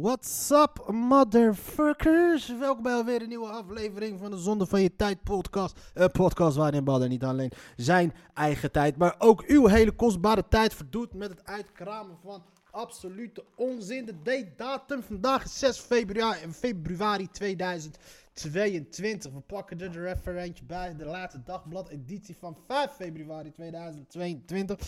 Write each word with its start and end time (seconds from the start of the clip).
What's 0.00 0.50
up, 0.50 0.90
motherfuckers? 0.90 2.58
Welkom 2.58 2.82
bij 2.82 2.92
alweer 2.92 3.22
een 3.22 3.28
nieuwe 3.28 3.48
aflevering 3.48 4.18
van 4.18 4.30
de 4.30 4.36
Zonde 4.36 4.66
van 4.66 4.82
Je 4.82 4.96
Tijd 4.96 5.22
podcast. 5.22 5.78
Een 5.94 6.10
podcast 6.10 6.56
waarin 6.56 6.84
Badder 6.84 7.08
niet 7.08 7.24
alleen 7.24 7.52
zijn 7.76 8.14
eigen 8.34 8.72
tijd, 8.72 8.96
maar 8.96 9.14
ook 9.18 9.44
uw 9.46 9.66
hele 9.66 9.92
kostbare 9.92 10.48
tijd 10.48 10.74
verdoet 10.74 11.14
met 11.14 11.30
het 11.30 11.44
uitkramen 11.44 12.16
van 12.22 12.42
absolute 12.70 13.44
onzin. 13.56 14.04
De 14.04 14.22
date 14.22 14.52
datum 14.56 15.02
vandaag 15.02 15.44
is 15.44 15.58
6 15.58 15.78
februari, 15.78 16.52
februari 16.52 17.28
2022. 17.30 19.32
We 19.32 19.40
pakken 19.40 19.80
er 19.80 20.06
even 20.06 20.36
eentje 20.36 20.64
bij. 20.64 20.96
De 20.96 21.04
laatste 21.04 21.42
dagblad 21.44 21.88
editie 21.88 22.36
van 22.36 22.56
5 22.66 22.90
februari 22.90 23.52
2022. 23.52 24.78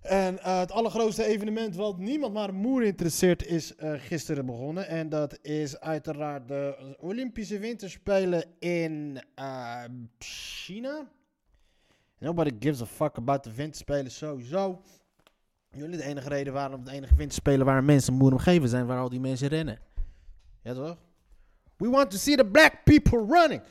En 0.00 0.38
eh, 0.42 0.58
het 0.58 0.72
allergrootste 0.72 1.24
evenement 1.24 1.76
wat 1.76 1.98
niemand 1.98 2.32
maar 2.32 2.54
moer 2.54 2.82
interesseert 2.82 3.46
is 3.46 3.74
uh, 3.76 3.92
gisteren 3.96 4.46
begonnen. 4.46 4.88
En 4.88 5.08
dat 5.08 5.38
is 5.42 5.80
uiteraard 5.80 6.48
de 6.48 6.94
Olympische 6.98 7.58
Winterspelen 7.58 8.44
in 8.58 9.22
uh, 9.38 9.82
China. 10.18 11.08
Nobody 12.18 12.56
gives 12.60 12.82
a 12.82 12.86
fuck 12.86 13.16
about 13.16 13.44
de 13.44 13.54
Winterspelen 13.54 14.10
sowieso. 14.10 14.80
Jullie 15.70 15.96
de 15.96 16.04
enige 16.04 16.28
reden 16.28 16.52
waarom 16.52 16.80
het 16.80 16.88
enige 16.88 17.14
Winterspelen 17.14 17.66
waar 17.66 17.84
mensen 17.84 18.14
moer 18.14 18.32
omgeven 18.32 18.68
zijn, 18.68 18.86
waar 18.86 19.00
al 19.00 19.08
die 19.08 19.20
mensen 19.20 19.48
rennen. 19.48 19.78
Ja 20.62 20.74
toch? 20.74 20.96
We 21.76 21.88
want 21.88 22.10
to 22.10 22.16
see 22.16 22.36
the 22.36 22.44
black 22.44 22.84
people 22.84 23.26
running. 23.26 23.62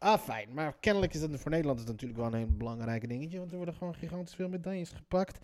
Ah, 0.00 0.18
fijn. 0.18 0.48
Maar 0.54 0.76
kennelijk 0.80 1.14
is 1.14 1.20
dat 1.20 1.40
voor 1.40 1.50
Nederland 1.50 1.80
is 1.80 1.86
natuurlijk 1.86 2.20
wel 2.20 2.26
een 2.26 2.38
heel 2.38 2.56
belangrijk 2.56 3.08
dingetje. 3.08 3.38
Want 3.38 3.50
er 3.50 3.56
worden 3.56 3.74
gewoon 3.74 3.94
gigantisch 3.94 4.34
veel 4.34 4.48
medailles 4.48 4.90
gepakt. 4.90 5.38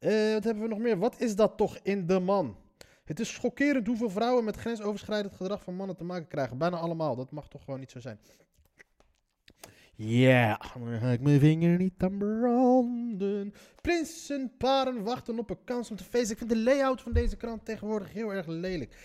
Uh, 0.00 0.32
wat 0.32 0.44
hebben 0.44 0.62
we 0.62 0.68
nog 0.68 0.78
meer? 0.78 0.98
Wat 0.98 1.20
is 1.20 1.36
dat 1.36 1.56
toch 1.56 1.78
in 1.82 2.06
de 2.06 2.18
man? 2.18 2.56
Het 3.04 3.20
is 3.20 3.32
schokkerend 3.32 3.86
hoeveel 3.86 4.10
vrouwen 4.10 4.44
met 4.44 4.56
grensoverschrijdend 4.56 5.34
gedrag 5.34 5.62
van 5.62 5.74
mannen 5.74 5.96
te 5.96 6.04
maken 6.04 6.26
krijgen. 6.26 6.58
Bijna 6.58 6.76
allemaal. 6.76 7.16
Dat 7.16 7.30
mag 7.30 7.48
toch 7.48 7.64
gewoon 7.64 7.80
niet 7.80 7.90
zo 7.90 8.00
zijn. 8.00 8.18
Ja, 9.96 10.06
yeah. 10.06 11.00
ga 11.00 11.10
ik 11.10 11.20
mijn 11.20 11.40
vinger 11.40 11.78
niet 11.78 11.94
aan 11.98 12.18
branden. 12.18 13.54
Prinsenparen 13.80 15.02
wachten 15.02 15.38
op 15.38 15.50
een 15.50 15.64
kans 15.64 15.90
om 15.90 15.96
te 15.96 16.04
feesten. 16.04 16.30
Ik 16.30 16.38
vind 16.38 16.50
de 16.50 16.58
layout 16.58 17.00
van 17.00 17.12
deze 17.12 17.36
krant 17.36 17.64
tegenwoordig 17.64 18.12
heel 18.12 18.32
erg 18.32 18.46
lelijk. 18.46 18.96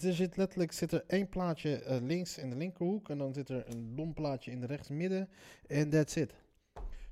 Er 0.00 0.12
zit 0.12 0.36
letterlijk 0.36 0.72
zit 0.72 0.92
er 0.92 1.04
één 1.06 1.28
plaatje 1.28 1.82
uh, 1.82 1.96
links 2.00 2.38
in 2.38 2.50
de 2.50 2.56
linkerhoek. 2.56 3.08
En 3.08 3.18
dan 3.18 3.34
zit 3.34 3.48
er 3.48 3.64
een 3.68 3.96
dom 3.96 4.14
plaatje 4.14 4.50
in 4.50 4.60
de 4.60 4.66
rechtsmidden. 4.66 5.28
En 5.66 5.90
that's 5.90 6.16
it. 6.16 6.32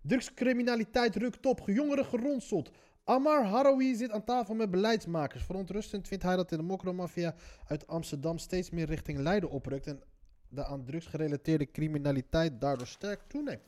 Drugscriminaliteit 0.01 1.17
rukt 1.17 1.47
op. 1.47 1.63
Jongeren 1.67 2.05
geronseld. 2.05 2.71
Ammar 3.05 3.45
Harawi 3.45 3.95
zit 3.95 4.11
aan 4.11 4.25
tafel 4.25 4.55
met 4.55 4.71
beleidsmakers. 4.71 5.45
Verontrustend 5.45 6.09
vindt 6.09 6.25
hij 6.25 6.37
dat 6.37 6.49
de 6.49 6.63
mokromafia 6.63 7.35
uit 7.67 7.87
Amsterdam 7.87 8.39
steeds 8.39 8.71
meer 8.71 8.87
richting 8.87 9.19
Leiden 9.19 9.51
oprukt. 9.51 9.87
En 9.87 10.03
de 10.49 10.65
aan 10.65 10.85
drugs 10.85 11.07
gerelateerde 11.07 11.71
criminaliteit 11.71 12.61
daardoor 12.61 12.87
sterk 12.87 13.21
toeneemt. 13.27 13.63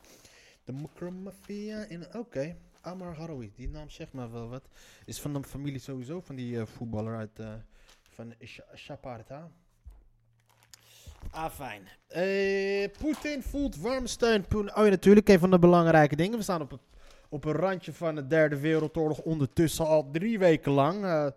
De 0.63 0.71
mokromafia 0.71 1.83
in... 1.83 2.15
Oké. 2.15 2.57
Ammar 2.81 3.15
Harawi, 3.15 3.51
die 3.55 3.69
naam 3.69 3.89
zegt 3.89 4.13
maar 4.13 4.31
wel 4.31 4.49
wat. 4.49 4.67
Is 5.05 5.21
van 5.21 5.33
de 5.33 5.43
familie 5.43 5.79
sowieso, 5.79 6.21
van 6.21 6.35
die 6.35 6.55
uh, 6.55 6.65
voetballer 6.65 7.15
uit... 7.15 7.39
Uh, 7.39 7.53
van 8.17 8.33
Chaparta. 8.73 9.51
Ah, 11.31 11.49
fijn. 11.49 11.81
Uh, 12.15 12.87
Poetin 12.99 13.43
voelt 13.43 13.75
warme 13.75 14.07
steun. 14.07 14.45
Oh 14.55 14.67
ja, 14.75 14.89
natuurlijk, 14.89 15.29
een 15.29 15.39
van 15.39 15.51
de 15.51 15.59
belangrijke 15.59 16.15
dingen. 16.15 16.37
We 16.37 16.43
staan 16.43 16.61
op, 16.61 16.79
op 17.29 17.45
een 17.45 17.51
randje 17.51 17.93
van 17.93 18.15
de 18.15 18.27
derde 18.27 18.59
wereldoorlog 18.59 19.19
ondertussen 19.19 19.85
al 19.85 20.11
drie 20.11 20.39
weken 20.39 20.71
lang. 20.71 21.03
Uh, 21.03 21.27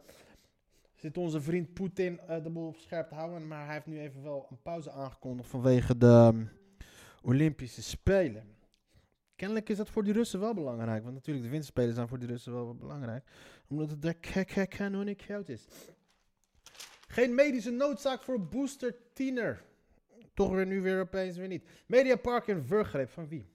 zit 0.94 1.18
onze 1.18 1.40
vriend 1.40 1.72
Poetin 1.72 2.20
uh, 2.28 2.42
de 2.42 2.50
boel 2.50 2.66
op 2.66 2.76
scherp 2.76 3.08
te 3.08 3.14
houden. 3.14 3.48
Maar 3.48 3.64
hij 3.64 3.74
heeft 3.74 3.86
nu 3.86 4.00
even 4.00 4.22
wel 4.22 4.46
een 4.50 4.62
pauze 4.62 4.90
aangekondigd 4.90 5.48
vanwege 5.48 5.96
de 5.96 6.30
um, 6.34 6.50
Olympische 7.22 7.82
Spelen. 7.82 8.56
Kennelijk 9.36 9.68
is 9.68 9.76
dat 9.76 9.90
voor 9.90 10.04
die 10.04 10.12
Russen 10.12 10.40
wel 10.40 10.54
belangrijk. 10.54 11.02
Want 11.02 11.14
natuurlijk, 11.14 11.44
de 11.44 11.50
winterspelen 11.50 11.94
zijn 11.94 12.08
voor 12.08 12.18
die 12.18 12.28
Russen 12.28 12.52
wel 12.52 12.74
belangrijk. 12.74 13.24
Omdat 13.68 13.90
het 13.90 14.02
daar 14.02 14.66
kanoniek 14.66 15.24
koud 15.26 15.48
is. 15.48 15.66
Geen 17.10 17.34
medische 17.34 17.70
noodzaak 17.70 18.22
voor 18.22 18.48
booster 18.48 18.94
tiener. 19.12 19.62
Toch 20.34 20.50
weer 20.50 20.66
nu 20.66 20.80
weer 20.80 21.00
opeens 21.00 21.36
weer 21.36 21.48
niet. 21.48 21.64
Mediapark 21.86 22.46
in 22.46 22.62
Vergreep. 22.62 23.10
Van 23.10 23.28
wie? 23.28 23.46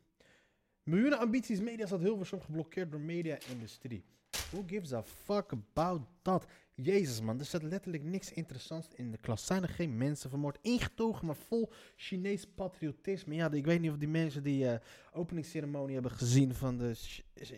Miljoenen 0.84 1.20
ambities 1.20 1.60
media 1.60 1.86
staat 1.86 2.00
Hilversum 2.00 2.42
geblokkeerd 2.42 2.92
door 2.92 3.00
media-industrie. 3.00 4.04
Who 4.52 4.64
gives 4.68 4.94
a 4.94 5.04
fuck 5.04 5.52
about 5.52 6.02
that? 6.22 6.46
Jezus 6.74 7.22
man, 7.22 7.40
er 7.40 7.46
staat 7.46 7.64
letterlijk 7.64 8.04
niks 8.04 8.32
interessants 8.32 8.88
in 8.96 9.12
de 9.12 9.18
klas. 9.18 9.46
Zijn 9.46 9.64
er 9.64 9.70
geen 9.70 9.98
mensen 9.98 10.30
vermoord? 10.30 10.58
Ingetogen, 10.62 11.26
maar 11.26 11.36
vol 11.36 11.72
Chinees 11.96 12.46
patriotisme. 12.46 13.36
Ja, 13.36 13.52
ik 13.52 13.66
weet 13.66 13.82
niet 13.82 13.92
of 13.92 13.98
die 13.98 14.08
mensen 14.08 14.44
die 14.44 14.64
uh, 14.64 14.74
openingsceremonie 15.12 15.94
hebben 15.94 16.12
gezien 16.12 16.54
van 16.54 16.78
de 16.78 16.96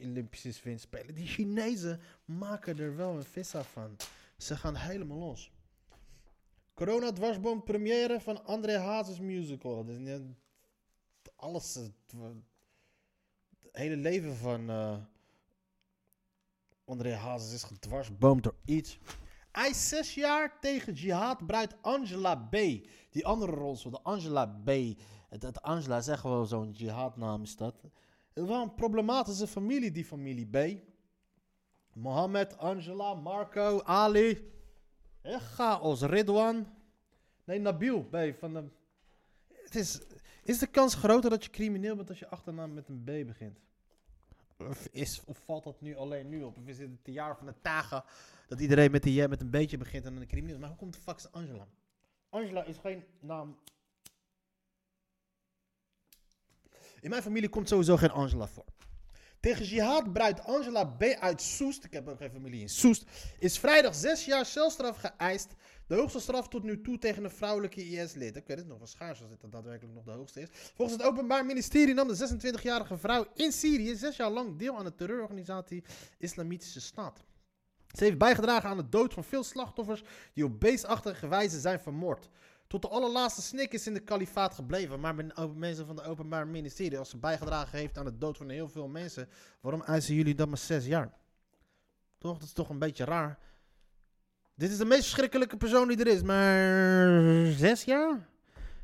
Olympische 0.04 0.54
Winterspelen. 0.64 1.16
Die 1.16 1.28
Chinezen 1.28 2.00
maken 2.26 2.80
er 2.80 2.96
wel 2.96 3.16
een 3.16 3.24
vissa 3.24 3.64
van. 3.64 3.96
Ze 4.38 4.56
gaan 4.56 4.76
helemaal 4.76 5.18
los. 5.18 5.52
Corona 6.78 7.12
dwarsboom 7.12 7.64
première 7.64 8.20
van 8.22 8.46
André 8.46 8.78
Hazes 8.78 9.20
musical. 9.20 9.86
Alles. 11.36 11.76
Het, 11.76 12.16
hele 13.72 13.96
leven 13.96 14.36
van 14.36 14.70
uh, 14.70 14.98
André 16.86 17.16
Hazes 17.16 17.54
is 17.54 17.64
gedwarsboomd 17.64 18.44
door 18.44 18.56
iets. 18.66 19.00
Hij 19.52 19.70
is 19.70 19.90
zes 19.90 20.14
jaar 20.14 20.60
tegen 20.60 20.94
jihad 20.94 21.46
bruid 21.46 21.76
Angela 21.82 22.36
B. 22.36 22.56
Die 23.10 23.26
andere 23.26 23.52
rol, 23.52 23.76
de 23.76 24.02
Angela 24.04 24.46
B. 24.46 24.70
Het, 25.30 25.62
Angela 25.62 25.98
is 25.98 26.08
echt 26.08 26.24
wel 26.24 26.46
zo'n 26.46 26.72
jihadnaam 26.72 27.44
is 27.44 27.56
dat. 27.56 27.82
Het 28.34 28.46
wel 28.46 28.62
een 28.62 28.76
problematische 28.76 29.48
familie, 29.48 29.92
die 29.92 30.06
familie 30.06 30.48
B. 30.48 30.82
Mohammed, 31.94 32.58
Angela, 32.58 33.14
Marco, 33.14 33.82
Ali. 33.84 34.56
Chaos, 35.36 36.02
Ridwan. 36.02 36.68
Nee, 37.44 37.60
Nabil 37.60 38.04
B. 38.04 38.16
Van 38.40 38.54
de... 38.54 38.64
Het 39.48 39.76
is, 39.76 40.00
is 40.44 40.60
de 40.60 40.68
kans 40.68 40.96
groter 40.96 41.30
dat 41.30 41.44
je 41.44 41.50
crimineel 41.50 41.96
bent 41.96 42.10
als 42.10 42.20
je 42.20 42.30
achternaam 42.30 42.74
met 42.74 42.88
een 42.88 43.02
B 43.04 43.28
begint? 43.28 43.60
Of, 44.58 44.88
is, 44.92 45.22
of 45.26 45.38
valt 45.46 45.64
dat 45.64 45.82
nu 45.82 45.96
alleen 45.96 46.30
nu 46.30 46.44
op? 46.44 46.58
Of 46.58 46.68
is 46.68 46.78
het 46.78 46.90
het 46.90 47.14
jaar 47.14 47.38
van 47.38 47.46
de 47.46 47.54
tagen 47.62 48.04
dat 48.48 48.60
iedereen 48.60 48.92
met, 48.92 49.04
die, 49.04 49.28
met 49.28 49.42
een 49.42 49.50
beetje 49.50 49.78
begint 49.78 50.06
en 50.06 50.16
een 50.16 50.28
crimineel? 50.28 50.60
Maar 50.60 50.70
hoe 50.70 50.78
komt 50.78 50.94
de 50.94 51.00
fuck 51.00 51.28
Angela? 51.32 51.68
Angela 52.30 52.64
is 52.64 52.78
geen 52.78 53.04
naam. 53.20 53.58
In 57.00 57.10
mijn 57.10 57.22
familie 57.22 57.50
komt 57.50 57.68
sowieso 57.68 57.98
geen 57.98 58.12
Angela 58.12 58.48
voor. 58.48 58.66
Tegen 59.48 59.66
jihadbruid 59.66 60.44
Angela 60.44 60.86
B. 60.86 61.04
uit 61.04 61.42
Soest, 61.42 61.84
ik 61.84 61.94
heb 61.94 62.08
ook 62.08 62.18
geen 62.18 62.32
familie 62.32 62.62
in 62.62 62.70
Soest, 62.70 63.04
is 63.40 63.60
vrijdag 63.60 63.96
zes 63.96 64.26
jaar 64.26 64.46
celstraf 64.46 64.98
geëist. 64.98 65.54
De 65.88 65.96
hoogste 65.96 66.20
straf 66.20 66.48
tot 66.48 66.64
nu 66.64 66.82
toe 66.82 66.98
tegen 66.98 67.24
een 67.24 67.32
vrouwelijke 67.32 67.90
IS-lid. 67.90 68.36
Ik 68.36 68.48
weet 68.48 68.58
het 68.58 68.68
nog 68.68 68.78
wel 68.78 68.88
schaars 68.88 69.22
als 69.22 69.30
dit 69.30 69.52
daadwerkelijk 69.52 69.96
nog 69.96 70.04
de 70.04 70.12
hoogste 70.12 70.42
is. 70.42 70.48
Volgens 70.52 70.98
het 70.98 71.08
Openbaar 71.08 71.46
Ministerie 71.46 71.94
nam 71.94 72.08
de 72.08 72.38
26-jarige 72.38 72.98
vrouw 72.98 73.26
in 73.36 73.52
Syrië 73.52 73.96
zes 73.96 74.16
jaar 74.16 74.32
lang 74.32 74.58
deel 74.58 74.78
aan 74.78 74.86
de 74.86 74.96
terreurorganisatie 74.96 75.84
Islamitische 76.18 76.82
Staat. 76.82 77.24
Ze 77.96 78.04
heeft 78.04 78.18
bijgedragen 78.18 78.70
aan 78.70 78.78
de 78.78 78.90
dood 78.90 79.14
van 79.14 79.24
veel 79.24 79.44
slachtoffers 79.44 80.04
die 80.34 80.46
op 80.46 80.60
beestachtige 80.60 81.28
wijze 81.28 81.60
zijn 81.60 81.80
vermoord. 81.80 82.30
Tot 82.68 82.82
de 82.82 82.88
allerlaatste 82.88 83.42
snik 83.42 83.74
is 83.74 83.88
in 83.88 83.94
de 83.94 84.00
kalifaat 84.00 84.54
gebleven. 84.54 85.00
Maar 85.00 85.16
mensen 85.56 85.86
van 85.86 85.96
het 85.96 86.06
Openbaar 86.06 86.48
Ministerie, 86.48 86.98
als 86.98 87.10
ze 87.10 87.18
bijgedragen 87.18 87.78
heeft 87.78 87.98
aan 87.98 88.06
de 88.06 88.18
dood 88.18 88.38
van 88.38 88.50
heel 88.50 88.70
veel 88.70 88.88
mensen, 88.88 89.30
waarom 89.62 89.82
eisen 89.82 90.16
jullie 90.16 90.36
dan 90.36 90.50
maar 90.50 90.58
zes 90.58 90.86
jaar? 90.86 91.14
Toch? 92.18 92.38
Dat 92.38 92.48
is 92.48 92.54
toch 92.54 92.70
een 92.70 92.80
beetje 92.80 93.06
raar. 93.06 93.40
Dit 94.56 94.72
is 94.72 94.78
de 94.78 94.86
meest 94.86 95.02
verschrikkelijke 95.02 95.58
persoon 95.58 95.88
die 95.88 95.98
er 95.98 96.08
is, 96.08 96.22
maar 96.22 97.52
zes 97.52 97.84
jaar? 97.84 98.28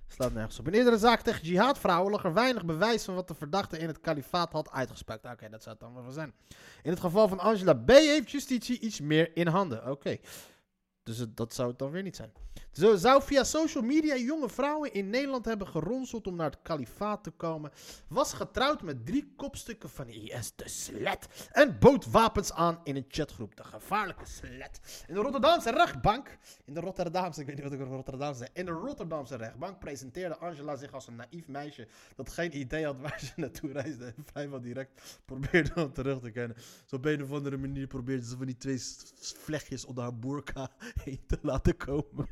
Slaat 0.07 0.33
nergens 0.33 0.59
op. 0.59 0.67
In 0.67 0.73
eerdere 0.73 0.97
zaak 0.97 1.21
tegen 1.21 1.47
jihadvrouwen 1.47 2.11
lag 2.11 2.23
er 2.23 2.33
weinig 2.33 2.65
bewijs 2.65 3.03
van 3.03 3.15
wat 3.15 3.27
de 3.27 3.33
verdachte 3.33 3.77
in 3.77 3.87
het 3.87 3.99
kalifaat 3.99 4.51
had 4.51 4.71
uitgespukt. 4.71 5.25
Oké, 5.25 5.49
dat 5.49 5.63
zou 5.63 5.75
het 5.79 5.79
dan 5.79 6.03
wel 6.03 6.11
zijn. 6.11 6.33
In 6.83 6.89
het 6.89 6.99
geval 6.99 7.27
van 7.27 7.39
Angela 7.39 7.73
B. 7.73 7.89
heeft 7.89 8.31
justitie 8.31 8.79
iets 8.79 8.99
meer 8.99 9.35
in 9.35 9.47
handen. 9.47 9.91
Oké. 9.91 10.17
Dus 11.03 11.25
dat 11.29 11.53
zou 11.53 11.69
het 11.69 11.79
dan 11.79 11.91
weer 11.91 12.03
niet 12.03 12.15
zijn. 12.15 12.31
Zo 12.73 12.95
zou 12.95 13.23
via 13.23 13.43
social 13.43 13.83
media 13.83 14.15
jonge 14.15 14.49
vrouwen 14.49 14.93
in 14.93 15.09
Nederland 15.09 15.45
hebben 15.45 15.67
geronseld 15.67 16.27
om 16.27 16.35
naar 16.35 16.49
het 16.49 16.61
kalifaat 16.61 17.23
te 17.23 17.31
komen. 17.31 17.71
Was 18.07 18.33
getrouwd 18.33 18.81
met 18.81 19.05
drie 19.05 19.33
kopstukken 19.35 19.89
van 19.89 20.07
IS, 20.07 20.55
de 20.55 20.69
slet. 20.69 21.27
En 21.51 21.79
bood 21.79 22.05
wapens 22.05 22.53
aan 22.53 22.79
in 22.83 22.95
een 22.95 23.05
chatgroep, 23.07 23.55
de 23.55 23.63
gevaarlijke 23.63 24.25
slet. 24.25 25.03
In 25.07 25.13
de 25.13 25.19
Rotterdamse 25.19 25.71
rechtbank, 25.71 26.37
in 26.65 26.73
de 26.73 26.79
Rotterdamse, 26.79 27.39
ik 27.39 27.45
weet 27.45 27.55
niet 27.55 27.63
wat 27.63 27.73
ik 27.73 27.81
over 27.81 27.95
Rotterdam. 27.95 28.33
In 28.53 28.65
de 28.65 28.71
Rotterdamse 28.71 29.35
rechtbank 29.35 29.79
presenteerde 29.79 30.37
Angela 30.37 30.75
zich 30.75 30.93
als 30.93 31.07
een 31.07 31.15
naïef 31.15 31.47
meisje 31.47 31.87
dat 32.15 32.29
geen 32.29 32.57
idee 32.57 32.85
had 32.85 32.99
waar 32.99 33.19
ze 33.19 33.31
naartoe 33.35 33.71
reisde. 33.71 34.05
En 34.05 34.25
vrijwel 34.25 34.61
direct 34.61 35.21
probeerde 35.25 35.71
hem 35.73 35.93
terug 35.93 36.19
te 36.19 36.31
kennen. 36.31 36.57
Zo 36.85 36.95
op 36.95 37.05
een 37.05 37.23
of 37.23 37.31
andere 37.31 37.57
manier 37.57 37.87
probeerde 37.87 38.25
ze 38.25 38.37
van 38.37 38.45
die 38.45 38.57
twee 38.57 38.81
vlechtjes 39.17 39.85
onder 39.85 40.03
haar 40.03 40.19
boerka 40.19 40.71
mee 41.05 41.23
te 41.27 41.37
laten 41.41 41.77
komen. 41.77 42.27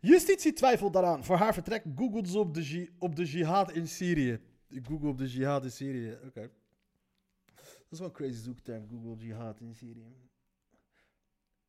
Justitie 0.00 0.52
twijfelt 0.52 0.92
daaraan. 0.92 1.24
Voor 1.24 1.36
haar 1.36 1.54
vertrek 1.54 1.84
googelt 1.96 2.28
ze 2.28 2.38
op 2.38 2.54
de, 2.54 2.88
op 2.98 3.16
de 3.16 3.24
jihad 3.24 3.72
in 3.72 3.88
Syrië. 3.88 4.40
Google 4.82 5.08
op 5.08 5.18
de 5.18 5.28
jihad 5.28 5.64
in 5.64 5.70
Syrië. 5.70 6.18
Oké. 6.26 6.50
Dat 7.54 7.90
is 7.90 7.98
wel 7.98 8.08
een 8.08 8.14
crazy 8.14 8.42
zoekterm, 8.42 8.88
Google 8.88 9.26
jihad 9.26 9.60
in 9.60 9.74
Syrië. 9.74 10.06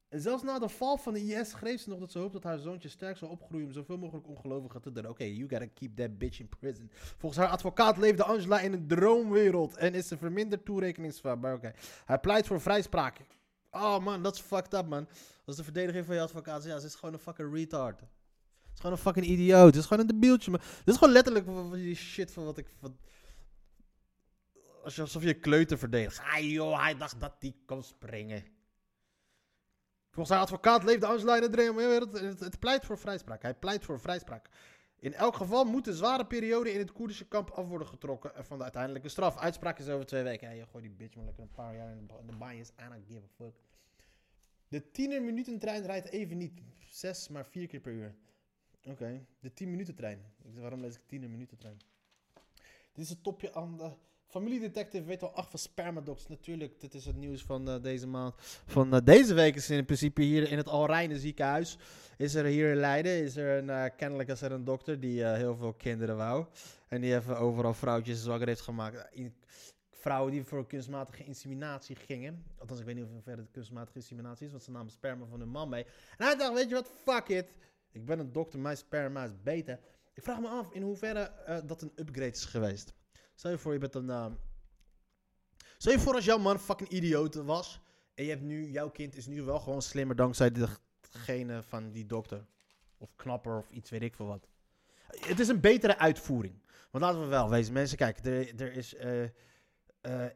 En 0.10 0.22
zelfs 0.22 0.44
na 0.44 0.60
de 0.60 0.70
val 0.70 0.98
van 0.98 1.14
de 1.14 1.26
IS 1.26 1.50
schreef 1.50 1.82
ze 1.82 1.90
nog 1.90 2.00
dat 2.00 2.12
ze 2.12 2.20
hoopt 2.20 2.34
dat 2.34 2.44
haar 2.44 2.60
zoontje 2.60 2.90
sterk 2.90 3.18
zal 3.18 3.30
opgroeien 3.30 3.66
om 3.66 3.72
zoveel 3.72 3.98
mogelijk 3.98 4.28
ongelovigen 4.28 4.82
te 4.82 4.92
doen. 4.92 5.08
Oké, 5.08 5.24
you 5.24 5.50
gotta 5.50 5.68
keep 5.74 5.96
that 5.96 6.18
bitch 6.18 6.40
in 6.40 6.50
prison. 6.60 6.90
Volgens 6.92 7.42
haar 7.42 7.52
advocaat 7.52 7.98
leefde 7.98 8.24
Angela 8.24 8.60
in 8.60 8.74
een 8.74 8.88
droomwereld 8.88 9.76
en 9.76 9.94
is 9.94 10.08
ze 10.08 10.18
verminderd 10.18 10.66
toerekeningsvatbaar. 10.66 11.60
Maar 11.60 11.70
oké, 11.70 11.80
hij 12.06 12.20
pleit 12.20 12.48
voor 12.48 12.62
vrijspraak. 12.62 13.18
Oh 13.72 14.00
man, 14.00 14.24
dat 14.24 14.36
is 14.36 14.42
fucked 14.42 14.74
up 14.74 14.88
man. 14.88 15.08
Als 15.46 15.56
de 15.56 15.64
verdediging 15.64 16.06
van 16.06 16.16
je 16.16 16.22
advocaat 16.22 16.64
ja, 16.64 16.80
ze 16.80 16.86
is 16.86 16.96
gewoon 16.96 17.14
een 17.14 17.20
fucking 17.20 17.54
retard. 17.54 18.02
Het 18.72 18.80
is 18.80 18.80
gewoon 18.80 18.92
een 18.92 19.02
fucking 19.02 19.26
idioot. 19.26 19.66
Het 19.66 19.76
is 19.76 19.86
gewoon 19.86 20.00
een 20.00 20.20
debieltje. 20.20 20.52
Maar 20.52 20.60
dit 20.60 20.94
is 20.94 20.98
gewoon 20.98 21.14
letterlijk 21.14 21.74
die 21.74 21.96
shit 21.96 22.32
van 22.32 22.44
wat 22.44 22.58
ik... 22.58 22.68
Van, 22.80 22.98
alsof 24.84 25.24
je 25.24 25.34
kleuter 25.34 25.78
verdedigt. 25.78 26.20
Ah 26.20 26.40
joh, 26.40 26.84
hij 26.84 26.98
dacht 26.98 27.20
dat 27.20 27.36
die 27.40 27.56
kon 27.66 27.84
springen. 27.84 28.44
Volgens 30.12 30.36
haar 30.36 30.46
advocaat 30.46 30.84
leefde 30.84 31.06
Angela 31.06 31.36
in 31.36 31.42
het. 31.42 32.40
Het, 32.40 32.60
pleit 32.60 32.86
voor 32.86 32.98
vrijspraak. 32.98 33.42
Hij 33.42 33.54
pleit 33.54 33.86
voor 33.86 34.00
vrijspraak. 34.00 34.50
In 35.00 35.14
elk 35.14 35.36
geval 35.36 35.66
moet 35.66 35.86
de 35.86 35.96
zware 35.96 36.26
periode 36.26 36.74
in 36.74 36.80
het 36.80 36.92
Koerdische 36.92 37.28
kamp 37.28 37.50
af 37.50 37.68
worden 37.68 37.88
getrokken 37.88 38.46
van 38.46 38.58
de 38.58 38.64
uiteindelijke 38.64 39.10
straf. 39.10 39.38
Uitspraak 39.38 39.80
is 39.80 39.90
over 39.90 40.06
twee 40.06 40.24
weken. 40.24 40.48
Hey, 40.48 40.58
je 40.58 40.82
die 40.82 40.90
bitch 40.90 41.16
maar 41.16 41.26
lekker 41.26 41.44
een 41.44 41.52
paar 41.52 41.76
jaar 41.76 41.92
in 41.92 42.08
de, 42.08 42.14
in 42.20 42.28
de 42.28 42.36
bias. 42.36 42.70
I 42.70 42.90
don't 42.90 43.06
give 43.08 43.22
a 43.24 43.44
fuck. 43.44 43.56
De 44.68 44.92
10 44.92 45.26
minuten 45.26 45.60
trein 45.60 45.86
rijdt 45.86 46.10
even 46.10 46.38
niet. 46.38 46.62
Zes, 46.90 47.28
maar 47.28 47.46
vier 47.46 47.68
keer 47.68 47.80
per 47.80 47.92
uur. 47.92 48.16
Oké, 48.86 49.26
de 49.40 49.54
10 49.54 49.70
minuten 49.70 49.96
trein. 49.96 50.22
Waarom 50.54 50.82
lees 50.82 50.96
ik 50.96 51.02
10 51.08 51.32
minuten 51.32 51.58
trein? 51.58 51.82
Dit 52.94 53.04
is 53.04 53.10
het 53.10 53.24
topje 53.24 53.54
aan 53.54 53.78
de... 53.78 53.92
Familiedetective 54.32 55.04
weet 55.04 55.24
al 55.24 55.34
acht 55.34 55.50
van 55.50 55.60
Spermadox. 55.60 56.28
Natuurlijk, 56.28 56.80
dit 56.80 56.94
is 56.94 57.06
het 57.06 57.16
nieuws 57.16 57.44
van 57.44 57.70
eh, 57.70 57.82
deze 57.82 58.08
maand. 58.08 58.34
Van 58.66 58.94
eh, 58.94 59.00
deze 59.04 59.34
week 59.34 59.56
is 59.56 59.70
in 59.70 59.86
principe 59.86 60.22
hier 60.22 60.52
in 60.52 60.58
het 60.58 60.68
Alrijne 60.68 61.20
ziekenhuis. 61.20 61.78
Is 62.18 62.36
er 62.36 62.46
hier 62.46 62.72
in 62.72 62.78
Leiden, 62.78 63.24
is 63.24 63.36
er 63.36 63.58
een, 63.58 63.70
eh, 63.70 63.86
kennelijk 63.98 64.30
is 64.30 64.42
er 64.42 64.52
een 64.52 64.64
dokter 64.64 65.00
die 65.00 65.26
heel 65.26 65.56
veel 65.56 65.74
kinderen 65.74 66.18
wou. 66.18 66.46
En 66.88 67.02
die 67.02 67.16
even 67.16 67.38
overal 67.38 67.74
vrouwtjes 67.74 68.24
zwanger 68.24 68.48
heeft 68.48 68.62
gemaakt. 68.62 69.10
Vrouwen 69.90 70.32
die 70.32 70.44
voor 70.44 70.68
kunstmatige 70.68 71.24
inseminatie 71.24 71.96
gingen. 71.96 72.44
Althans, 72.58 72.80
ik 72.80 72.86
weet 72.86 72.96
niet 72.96 73.06
of 73.06 73.14
het 73.14 73.24
verder 73.24 73.48
kunstmatige 73.52 73.98
inseminatie 73.98 74.46
is, 74.46 74.52
want 74.52 74.64
ze 74.64 74.72
namen 74.72 74.92
sperma 74.92 75.26
van 75.26 75.40
hun 75.40 75.50
man 75.50 75.70
mee. 75.70 75.84
En 76.18 76.26
hij 76.26 76.36
dacht, 76.36 76.54
weet 76.54 76.70
je 76.70 76.76
wat, 76.76 76.92
fuck 77.04 77.28
it. 77.28 77.46
Ik 77.92 78.06
ben 78.06 78.20
een 78.20 78.32
dokter, 78.32 78.60
mijn 78.60 78.78
sperma 78.78 79.24
is 79.24 79.42
beter. 79.44 79.80
Ik 80.14 80.24
vraag 80.24 80.40
me 80.40 80.48
af 80.48 80.72
in 80.72 80.82
hoeverre 80.82 81.20
eh, 81.20 81.58
dat 81.66 81.82
een 81.82 81.92
upgrade 81.96 82.32
is 82.32 82.46
geweest. 82.46 82.94
Stel 83.36 83.52
je 83.52 83.58
voor, 83.58 83.74
je 83.74 83.80
bent 83.80 83.96
een... 83.96 84.10
eh, 84.10 84.26
Stel 85.78 85.92
je 85.94 86.00
voor 86.00 86.14
als 86.16 86.26
jouw 86.26 86.38
man 86.38 86.60
fucking 86.60 86.90
idioot 86.90 87.36
was. 87.36 87.82
En 88.14 88.24
je 88.24 88.30
hebt 88.30 88.42
nu, 88.42 88.70
jouw 88.70 88.90
kind 88.90 89.16
is 89.16 89.28
nu 89.28 89.42
wel 89.44 89.60
gewoon 89.60 89.82
slimmer 89.82 90.16
dankzij 90.16 90.52
degene 91.12 91.64
van 91.64 91.92
die 91.92 92.06
dokter. 92.06 92.46
Of 92.98 93.16
knapper 93.16 93.58
of 93.58 93.70
iets, 93.70 93.90
weet 93.90 94.02
ik 94.02 94.16
veel 94.16 94.26
wat. 94.28 94.48
Het 95.08 95.40
is 95.40 95.48
een 95.48 95.60
betere 95.60 95.98
uitvoering. 95.98 96.62
Want 96.92 97.04
laten 97.04 97.22
we 97.22 97.28
wel 97.28 97.50
wezen, 97.50 97.74
mensen, 97.74 97.98
kijk, 97.98 98.26
er, 98.26 98.62
er 98.62 98.74
is... 98.74 98.96
eh, 98.96 99.24
eh, 100.02 100.32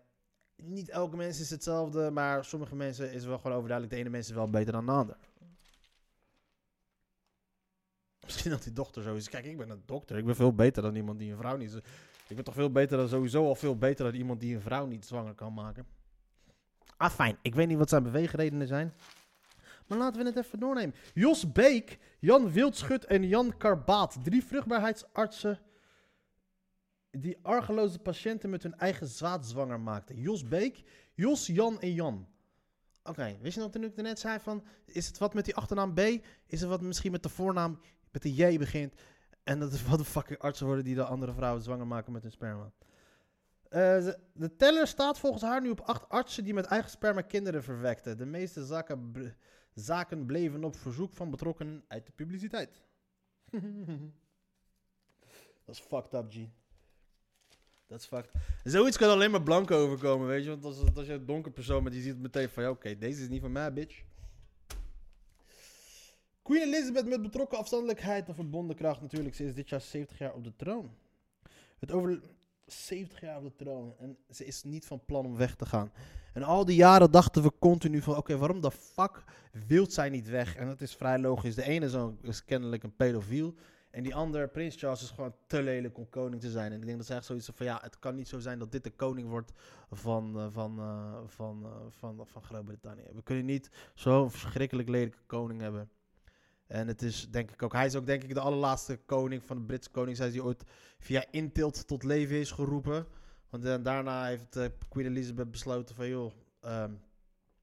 niet 0.56 0.90
elke 0.90 1.16
mens 1.16 1.40
is 1.40 1.50
hetzelfde, 1.50 2.12
maar 2.12 2.46
sommige 2.46 2.76
mensen 2.76 3.12
is 3.12 3.26
wel 3.26 3.38
gewoon 3.38 3.58
overduidelijk. 3.58 3.96
De 3.96 4.00
ene 4.02 4.10
mens 4.10 4.30
is 4.30 4.36
wel 4.36 4.50
beter 4.50 4.74
dan 4.74 4.86
de 4.86 4.92
ander. 4.92 5.18
Misschien 8.26 8.52
dat 8.52 8.64
die 8.64 8.74
dochter 8.74 9.04
zo 9.04 9.16
is. 9.16 9.30
Kijk, 9.30 9.46
ik 9.46 9.58
ben 9.58 9.70
een 9.70 9.84
dokter. 9.86 10.18
Ik 10.18 10.26
ben 10.26 10.36
veel 10.36 10.54
beter 10.54 10.84
dan 10.84 10.96
iemand 10.96 11.20
die 11.20 11.32
een 11.32 11.38
vrouw 11.38 11.58
niet... 11.58 11.74
Ik 12.28 12.36
ben 12.36 12.46
toch 12.46 12.54
veel 12.54 12.72
beter 12.72 12.98
dan 12.98 13.08
sowieso 13.08 13.46
al 13.46 13.56
veel 13.56 13.78
beter 13.78 14.06
dan 14.06 14.14
iemand 14.14 14.40
die 14.40 14.56
een 14.56 14.62
vrouw 14.62 14.86
niet 14.86 15.06
zwanger 15.06 15.34
kan 15.34 15.54
maken. 15.54 15.86
Ah, 16.98 17.12
fijn. 17.12 17.38
Ik 17.42 17.56
weet 17.56 17.68
niet 17.68 17.78
wat 17.78 17.90
zijn 17.90 18.04
beweegredenen 18.04 18.68
zijn. 18.68 18.94
Maar 19.88 19.98
laten 19.98 20.22
we 20.22 20.28
het 20.28 20.38
even 20.38 20.60
doornemen. 20.60 20.96
Jos 21.14 21.52
Beek, 21.52 22.00
Jan 22.20 22.52
Wildschut 22.52 23.06
en 23.06 23.28
Jan 23.28 23.58
Karbaat. 23.58 24.18
Drie 24.24 24.44
vruchtbaarheidsartsen 24.44 25.60
die 27.12 27.38
argeloze 27.42 28.00
patiënten 28.00 28.50
met 28.50 28.64
hun 28.64 28.78
eigen 28.78 29.08
zaad 29.08 29.46
zwanger 29.46 29.80
maakten. 29.80 30.16
Jos 30.22 30.48
Beek, 30.48 30.84
Jos, 31.14 31.48
Jan 31.48 31.80
en 31.80 31.94
Jan. 31.94 32.28
Oké, 33.04 33.38
wist 33.42 33.56
je 33.56 33.62
nog 33.62 33.72
toen 33.72 33.84
ik 33.84 33.96
net 33.96 34.20
zei 34.20 34.40
van... 34.40 34.64
Is 34.86 35.08
het 35.08 35.18
wat 35.18 35.34
met 35.34 35.46
die 35.46 35.56
achternaam 35.56 35.94
B? 35.94 36.00
Is 36.46 36.62
het 36.62 36.70
wat 36.70 36.82
misschien 36.82 37.12
met 37.12 37.24
de 37.24 37.30
voornaam 37.30 37.80
met 38.16 38.24
de 38.24 38.34
J 38.34 38.58
begint? 38.58 38.94
En 39.44 39.60
dat 39.60 39.74
is 39.74 39.86
wat 39.86 39.98
de 39.98 40.06
fucking 40.06 40.40
artsen 40.40 40.66
worden 40.66 40.84
die 40.84 40.96
de 40.96 41.04
andere 41.04 41.34
vrouwen 41.34 41.64
zwanger 41.64 41.88
maken 41.88 42.12
met 42.12 42.22
hun 42.22 42.32
sperma. 42.32 42.72
Eh, 43.70 44.08
de, 44.34 44.56
teller 44.58 44.88
staat 44.88 45.20
volgens 45.20 45.44
haar 45.44 45.62
nu 45.62 45.70
op 45.70 45.80
acht 45.80 46.10
artsen 46.10 46.44
die 46.44 46.54
met 46.54 46.66
eigen 46.66 46.90
sperma 46.90 47.22
kinderen 47.22 47.64
verwekten. 47.64 48.18
De 48.18 48.26
meeste 48.26 48.66
zaken 49.74 50.26
bleven 50.26 50.64
op 50.64 50.76
verzoek 50.76 51.14
van 51.14 51.30
betrokkenen 51.30 51.84
uit 51.88 52.06
de 52.06 52.12
publiciteit. 52.12 52.82
dat 55.66 55.76
is 55.76 55.80
fucked 55.80 56.14
up, 56.14 56.32
G. 56.32 56.36
Dat 57.88 58.00
is 58.00 58.06
fucked. 58.06 58.32
Zoiets 58.64 58.98
kan 58.98 59.10
alleen 59.10 59.32
maar 59.32 59.44
blank 59.44 59.72
overkomen, 59.72 60.28
weet 60.28 60.44
je. 60.44 60.50
Want 60.50 60.66
als, 60.66 60.96
als 60.96 61.06
je 61.06 61.14
een 61.14 61.26
donker 61.26 61.52
persoon 61.52 61.84
bent, 61.84 61.96
die 61.96 62.04
ziet 62.04 62.20
meteen 62.20 62.50
van... 62.50 62.64
Ja, 62.64 62.70
oké, 62.70 62.98
deze 62.98 63.22
is 63.22 63.30
niet 63.30 63.42
van 63.42 63.52
mij, 63.52 63.74
bitch. 63.74 64.04
Queen 66.46 66.62
Elizabeth 66.62 67.06
met 67.06 67.22
betrokken 67.22 67.58
afstandelijkheid 67.58 68.28
en 68.28 68.36
verbonden 68.36 68.76
kracht 68.76 69.02
natuurlijk. 69.02 69.36
Ze 69.36 69.46
is 69.46 69.54
dit 69.54 69.70
jaar 69.70 69.82
70 69.82 70.18
jaar 70.18 70.34
op 70.34 70.44
de 70.44 70.56
troon. 70.56 70.92
Het 71.80 71.92
over 71.92 72.22
70 72.66 73.22
jaar 73.22 73.38
op 73.38 73.44
de 73.44 73.56
troon. 73.56 73.96
En 74.00 74.18
ze 74.30 74.46
is 74.46 74.64
niet 74.64 74.86
van 74.86 75.06
plan 75.06 75.26
om 75.26 75.38
weg 75.38 75.56
te 75.56 75.66
gaan. 75.66 75.92
En 76.34 76.44
al 76.44 76.66
die 76.66 76.76
jaren 76.76 77.12
dachten 77.12 77.44
we 77.44 77.52
continu 77.60 78.02
van... 78.02 78.16
Oké, 78.16 78.38
waarom 78.38 78.62
de 78.62 78.72
fuck 78.72 79.24
wilt 79.68 79.94
zij 79.94 80.10
niet 80.10 80.30
weg? 80.30 80.56
En 80.56 80.68
dat 80.68 80.82
is 80.82 80.96
vrij 80.96 81.20
logisch. 81.20 81.56
De 81.56 81.64
ene 81.64 81.90
zo 81.90 82.18
is 82.22 82.46
kennelijk 82.46 82.84
een 82.84 82.96
pedofiel. 82.96 83.54
En 83.92 84.04
die 84.04 84.16
andere, 84.16 84.48
Prins 84.48 84.76
Charles, 84.76 85.02
is 85.02 85.10
gewoon 85.10 85.36
te 85.48 85.64
lelijk 85.64 85.98
om 85.98 86.10
koning 86.10 86.42
te 86.42 86.52
zijn. 86.52 86.72
En 86.72 86.80
ik 86.80 86.86
denk 86.86 86.98
dat 86.98 87.06
zij 87.06 87.16
echt 87.16 87.26
zoiets 87.26 87.50
van... 87.54 87.66
Ja, 87.66 87.80
het 87.82 88.00
kan 88.00 88.16
niet 88.16 88.28
zo 88.28 88.40
zijn 88.40 88.60
dat 88.60 88.72
dit 88.72 88.84
de 88.84 88.92
koning 88.92 89.30
wordt 89.30 89.52
van, 89.92 90.40
eh, 90.40 90.48
van, 90.50 90.80
eh, 90.80 91.20
van, 91.26 91.64
eh, 91.64 91.72
van, 91.90 92.28
van 92.28 92.44
Groot-Brittannië. 92.44 93.06
We 93.14 93.24
kunnen 93.24 93.46
niet 93.46 93.70
zo'n 93.94 94.32
verschrikkelijk 94.32 94.90
lelijke 94.90 95.24
koning 95.26 95.62
hebben. 95.62 95.90
En 96.68 96.88
het 96.88 97.02
is 97.02 97.30
denk 97.30 97.52
ik 97.52 97.64
ook, 97.64 97.74
hij 97.74 97.86
is 97.86 97.96
ook 97.96 98.06
denk 98.06 98.24
ik 98.24 98.34
de 98.34 98.40
allerlaatste 98.40 99.00
koning 99.06 99.44
van 99.44 99.58
de 99.58 99.64
Britse 99.64 99.90
koningshuis 99.90 100.32
die 100.32 100.44
ooit 100.44 100.64
via 101.00 101.26
intilt 101.32 101.88
tot 101.88 102.04
leven 102.04 102.36
is 102.36 102.52
geroepen. 102.52 103.06
Want 103.50 103.64
daarna 103.64 104.26
heeft 104.26 104.56
eh, 104.56 104.66
Queen 104.90 105.06
Elizabeth 105.06 105.52
besloten 105.52 105.96
van 105.96 106.08
joh, 106.08 106.32
ehm, 106.62 106.92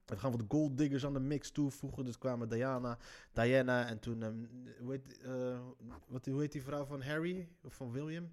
we 0.05 0.17
gaan 0.17 0.31
wat 0.31 0.43
gold 0.47 0.77
diggers 0.77 1.05
aan 1.05 1.13
de 1.13 1.19
mix 1.19 1.51
toevoegen. 1.51 2.05
Dus 2.05 2.17
kwamen 2.17 2.49
Diana, 2.49 2.97
Diana 3.31 3.87
en 3.87 3.99
toen, 3.99 4.23
ehm, 4.23 4.45
hoe, 4.79 4.91
heet, 4.91 5.21
eh, 5.21 5.59
wat, 6.07 6.25
hoe 6.25 6.41
heet 6.41 6.51
die 6.51 6.63
vrouw 6.63 6.85
van 6.85 7.01
Harry 7.01 7.49
of 7.63 7.73
van 7.73 7.91
William? 7.91 8.29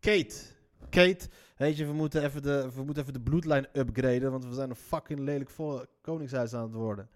Kate. 0.00 0.36
Kate, 0.90 1.28
weet 1.56 1.76
je, 1.76 1.86
we 1.86 1.92
moeten 1.92 2.24
even 2.24 2.42
de, 2.42 2.70
we 2.74 2.84
moeten 2.84 3.02
even 3.02 3.14
de 3.14 3.20
bloedlijn 3.20 3.66
upgraden, 3.72 4.30
want 4.30 4.44
we 4.44 4.54
zijn 4.54 4.70
een 4.70 4.76
fucking 4.76 5.18
lelijk 5.18 5.50
koningshuis 6.00 6.54
aan 6.54 6.62
het 6.62 6.72
worden. 6.72 7.08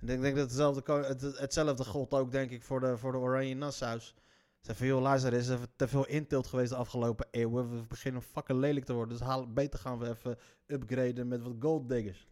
En 0.00 0.08
ik 0.08 0.20
denk 0.20 0.36
dat 0.36 0.44
hetzelfde, 0.44 0.92
het, 0.92 1.38
hetzelfde 1.38 1.84
gold 1.84 2.14
ook, 2.14 2.30
denk 2.30 2.50
ik, 2.50 2.62
voor 2.62 2.80
de, 2.80 2.98
voor 2.98 3.12
de 3.12 3.18
Oranje 3.18 3.54
Nassau's. 3.54 4.14
Zeg 4.60 4.76
van, 4.76 4.86
joh, 4.86 5.00
luister, 5.00 5.32
er 5.32 5.38
is 5.38 5.50
te 5.76 5.88
veel 5.88 6.06
intilt 6.06 6.46
geweest 6.46 6.70
de 6.70 6.76
afgelopen 6.76 7.26
eeuwen. 7.30 7.70
We 7.70 7.86
beginnen 7.86 8.22
fucking 8.22 8.58
lelijk 8.58 8.86
te 8.86 8.92
worden. 8.92 9.18
Dus 9.18 9.26
haal, 9.26 9.52
beter 9.52 9.78
gaan 9.78 9.98
we 9.98 10.08
even 10.08 10.38
upgraden 10.66 11.28
met 11.28 11.42
wat 11.42 11.54
gold 11.60 11.88
diggers. 11.88 12.28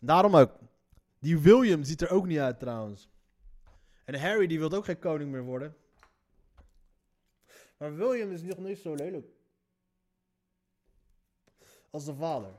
Daarom 0.00 0.36
ook. 0.36 0.50
Die 1.18 1.38
William 1.38 1.84
ziet 1.84 2.00
er 2.00 2.10
ook 2.10 2.26
niet 2.26 2.38
uit 2.38 2.58
trouwens. 2.58 3.08
En 4.04 4.20
Harry, 4.20 4.46
die 4.46 4.58
wil 4.58 4.72
ook 4.72 4.84
geen 4.84 4.98
koning 4.98 5.30
meer 5.30 5.42
worden. 5.42 5.76
Maar 7.76 7.94
William 7.94 8.30
is 8.30 8.42
nog 8.42 8.58
niet 8.58 8.78
zo 8.78 8.94
lelijk. 8.94 9.26
Als 11.90 12.04
de 12.04 12.14
vader. 12.14 12.50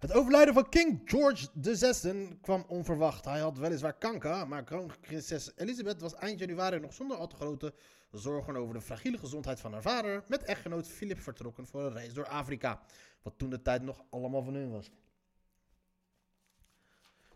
Het 0.00 0.12
overlijden 0.12 0.54
van 0.54 0.68
King 0.68 1.02
George 1.04 1.48
VI 1.60 2.38
kwam 2.40 2.64
onverwacht. 2.68 3.24
Hij 3.24 3.40
had 3.40 3.58
weliswaar 3.58 3.98
kanker, 3.98 4.48
maar 4.48 4.64
kroonprinses 4.64 5.50
Elizabeth 5.56 6.00
was 6.00 6.14
eind 6.14 6.38
januari 6.38 6.78
nog 6.78 6.92
zonder 6.92 7.16
al 7.16 7.26
te 7.26 7.36
grote 7.36 7.74
zorgen 8.10 8.56
over 8.56 8.74
de 8.74 8.80
fragiele 8.80 9.18
gezondheid 9.18 9.60
van 9.60 9.72
haar 9.72 9.82
vader 9.82 10.24
met 10.28 10.42
echtgenoot 10.42 10.88
Philip 10.88 11.20
vertrokken 11.20 11.66
voor 11.66 11.82
een 11.82 11.92
reis 11.92 12.14
door 12.14 12.26
Afrika, 12.26 12.80
wat 13.22 13.34
toen 13.36 13.50
de 13.50 13.62
tijd 13.62 13.82
nog 13.82 14.04
allemaal 14.10 14.42
van 14.42 14.54
hun 14.54 14.70
was. 14.70 14.90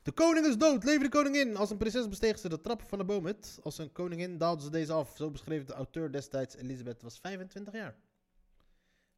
De 0.03 0.13
koning 0.13 0.47
is 0.47 0.57
dood, 0.57 0.85
leven 0.85 1.03
de 1.03 1.09
koningin. 1.09 1.57
Als 1.57 1.71
een 1.71 1.77
prinses 1.77 2.09
besteeg 2.09 2.39
ze 2.39 2.49
de 2.49 2.61
trappen 2.61 2.87
van 2.87 2.99
de 2.99 3.05
boom. 3.05 3.27
Het. 3.27 3.59
Als 3.63 3.79
een 3.79 3.93
koningin 3.93 4.39
daalde 4.39 4.63
ze 4.63 4.71
deze 4.71 4.93
af. 4.93 5.17
Zo 5.17 5.31
beschreef 5.31 5.65
de 5.65 5.73
auteur 5.73 6.13
destijds. 6.13 6.57
Elizabeth 6.57 7.03
was 7.03 7.19
25 7.19 7.75
jaar. 7.75 7.97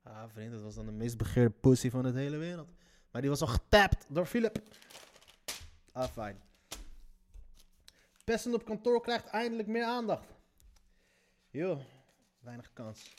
Ah, 0.02 0.22
vriend, 0.28 0.52
dat 0.52 0.62
was 0.62 0.74
dan 0.74 0.86
de 0.86 0.92
meest 0.92 1.16
begeerde 1.16 1.54
pussy 1.60 1.90
van 1.90 2.02
de 2.02 2.18
hele 2.18 2.36
wereld. 2.36 2.72
Maar 3.10 3.20
die 3.20 3.30
was 3.30 3.40
al 3.40 3.46
getapt 3.46 4.04
door 4.08 4.26
Philip. 4.26 4.62
Ah, 5.92 6.08
fijn. 6.08 6.42
Pesten 8.24 8.54
op 8.54 8.64
kantoor 8.64 9.00
krijgt 9.00 9.26
eindelijk 9.26 9.68
meer 9.68 9.84
aandacht. 9.84 10.34
Yo, 11.50 11.80
weinig 12.38 12.72
kans. 12.72 13.14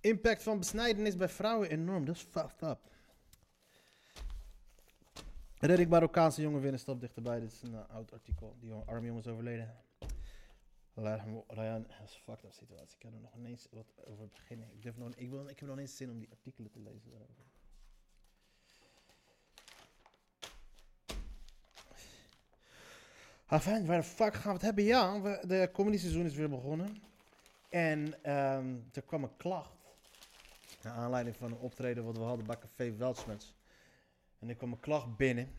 Impact 0.00 0.42
van 0.42 0.58
besnijdenis 0.58 1.16
bij 1.16 1.28
vrouwen 1.28 1.70
enorm. 1.70 2.04
Dat 2.04 2.16
is 2.16 2.22
fucked 2.22 2.62
up. 2.62 2.78
Red 5.58 5.78
ik 5.78 5.88
Marokkaanse 5.88 6.42
jongen 6.42 6.60
weer 6.60 6.72
een 6.72 6.78
stap 6.78 7.00
dichterbij. 7.00 7.40
Dit 7.40 7.52
is 7.52 7.62
een 7.62 7.74
eh, 7.74 7.88
oud 7.88 8.12
artikel. 8.12 8.56
Die 8.58 8.68
jongen- 8.68 8.86
arme 8.86 9.06
jongen 9.06 9.22
is 9.22 9.28
overleden. 9.28 9.76
Ryan, 10.94 11.82
dat 11.82 12.08
is 12.08 12.14
een 12.14 12.20
fucked 12.22 12.44
up 12.44 12.52
situatie. 12.52 12.94
Ik 12.94 12.98
kan 12.98 13.14
er 13.14 13.20
nog 13.20 13.34
ineens 13.34 13.68
wat 13.70 14.06
over 14.06 14.28
beginnen. 14.28 14.72
Ik, 14.72 14.82
durf 14.82 14.96
nog, 14.96 15.14
ik, 15.14 15.30
wil, 15.30 15.48
ik 15.48 15.58
heb 15.58 15.68
nog 15.68 15.76
ineens 15.76 15.96
zin 15.96 16.10
om 16.10 16.18
die 16.18 16.30
artikelen 16.30 16.70
te 16.70 16.80
lezen 16.80 17.10
daarover. 17.10 17.44
Ah, 23.50 23.60
fijn, 23.60 23.86
waar 23.86 23.96
de 23.96 24.02
fuck 24.02 24.34
gaan 24.34 24.46
we 24.46 24.52
het 24.52 24.62
hebben? 24.62 24.84
Ja, 24.84 25.20
we, 25.20 25.42
de 25.46 25.70
comedy 25.72 25.98
seizoen 25.98 26.24
is 26.24 26.34
weer 26.34 26.48
begonnen. 26.48 27.02
En 27.68 28.22
ehm, 28.22 28.76
er 28.92 29.02
kwam 29.02 29.22
een 29.22 29.36
klacht. 29.36 29.76
Naar 30.82 30.92
aanleiding 30.92 31.36
van 31.36 31.50
een 31.52 31.58
optreden 31.58 32.04
wat 32.04 32.16
we 32.16 32.22
hadden 32.22 32.46
bij 32.46 32.58
Café 32.58 32.96
Weltschmerz. 32.96 33.52
En 34.38 34.48
er 34.48 34.54
kwam 34.54 34.72
een 34.72 34.80
klacht 34.80 35.16
binnen. 35.16 35.54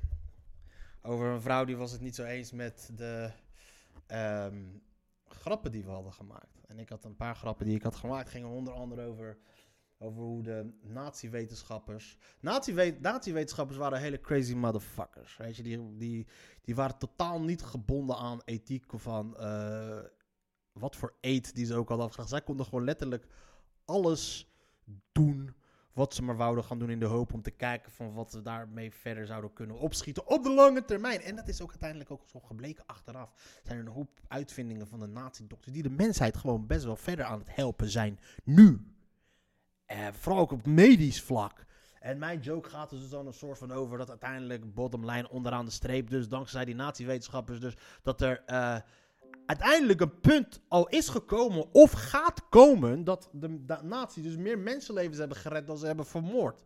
Over 1.02 1.28
een 1.28 1.42
vrouw 1.42 1.66
die 1.66 1.78
was 1.78 1.92
het 1.92 2.02
niet 2.02 2.16
zo 2.16 2.24
eens 2.24 2.52
met 2.52 2.90
de 2.96 3.32
ehm, 4.08 4.64
grappen 5.28 5.72
die 5.72 5.84
we 5.84 5.92
hadden 5.92 6.14
gemaakt. 6.14 6.62
En 6.68 6.80
ik 6.80 6.90
had 6.90 7.04
een 7.04 7.16
paar 7.16 7.36
grappen 7.36 7.66
die 7.66 7.76
ik 7.76 7.84
had 7.84 7.96
gemaakt. 7.96 8.30
Gingen 8.30 8.50
onder 8.50 8.74
andere 8.74 9.06
over, 9.06 9.38
over 10.02 10.22
hoe 10.22 10.44
de 10.44 10.74
nazi-wetenschappers... 10.82 12.18
Nazi-we- 12.40 12.98
Nazi-wetenschappers 13.00 13.78
waren 13.78 14.00
hele 14.00 14.22
crazy 14.22 14.54
motherfuckers. 14.54 15.38
Weet 15.38 15.56
je, 15.56 15.64
die, 15.64 15.98
die, 15.98 16.28
die 16.62 16.76
waren 16.76 16.98
totaal 16.98 17.42
niet 17.42 17.62
gebonden 17.62 18.18
aan 18.18 18.42
ethiek 18.46 18.86
van... 18.96 19.38
eh, 19.38 20.00
wat 20.72 20.96
voor 20.96 21.14
eet 21.22 21.56
die 21.56 21.66
ze 21.66 21.76
ook 21.76 21.90
hadden. 21.90 22.28
Zij 22.28 22.42
konden 22.42 22.66
gewoon 22.66 22.84
letterlijk 22.84 23.26
alles 23.86 24.52
doen 25.12 25.56
wat 25.94 26.14
ze 26.14 26.24
maar 26.24 26.38
wouden 26.38 26.64
gaan 26.64 26.80
doen 26.80 26.90
in 26.90 27.00
de 27.00 27.06
hoop 27.06 27.34
om 27.34 27.42
te 27.42 27.52
kijken 27.52 27.92
van 27.92 28.14
wat 28.14 28.32
ze 28.32 28.42
daarmee 28.42 28.92
verder 28.94 29.26
zouden 29.26 29.54
kunnen 29.54 29.80
opschieten 29.80 30.28
op 30.28 30.44
de 30.44 30.54
lange 30.54 30.86
termijn. 30.86 31.22
En 31.22 31.36
dat 31.36 31.48
is 31.48 31.62
ook 31.62 31.70
uiteindelijk 31.70 32.12
ook 32.12 32.28
zo 32.28 32.40
gebleken 32.40 32.86
achteraf. 32.86 33.34
Er 33.34 33.62
zijn 33.64 33.78
er 33.78 33.86
een 33.86 33.92
hoop 33.92 34.20
uitvindingen 34.28 34.88
van 34.88 35.00
de 35.00 35.08
nazi-dokters 35.08 35.74
die 35.74 35.84
de 35.84 35.90
mensheid 35.90 36.38
gewoon 36.38 36.68
best 36.68 36.84
wel 36.84 36.96
verder 36.96 37.26
aan 37.26 37.40
het 37.40 37.56
helpen 37.56 37.90
zijn 37.90 38.20
nu. 38.44 38.86
Eh, 39.92 40.08
vooral 40.12 40.42
ook 40.42 40.52
op 40.52 40.66
medisch 40.66 41.22
vlak. 41.22 41.66
En 42.00 42.18
mijn 42.18 42.40
joke 42.40 42.70
gaat 42.70 42.90
dus 42.90 43.10
dan 43.10 43.28
een 43.28 43.34
soort 43.34 43.58
van 43.58 43.72
over 43.72 43.98
dat 43.98 44.10
uiteindelijk 44.10 44.74
bottom 44.74 45.06
line 45.06 45.30
onderaan 45.30 45.66
de 45.66 45.72
streep, 45.72 46.10
dus 46.10 46.28
dankzij 46.28 46.66
die 46.66 46.76
nazi-wetenschappers, 46.76 47.60
dus 47.60 47.78
dat 48.02 48.22
er 48.22 48.44
eh, 48.46 48.78
uiteindelijk 49.46 50.02
een 50.02 50.20
punt 50.20 50.62
al 50.68 50.88
is 50.88 51.10
gekomen 51.10 51.74
of 51.74 51.92
gaat 51.92 52.50
komen 52.50 53.04
dat 53.04 53.30
de, 53.32 53.66
de 53.66 53.78
nazi's 53.84 54.24
dus 54.24 54.36
meer 54.36 54.60
mensenlevens 54.60 55.18
hebben 55.18 55.38
gered 55.38 55.68
dan 55.68 55.78
ze 55.78 55.86
hebben 55.86 56.06
vermoord. 56.06 56.64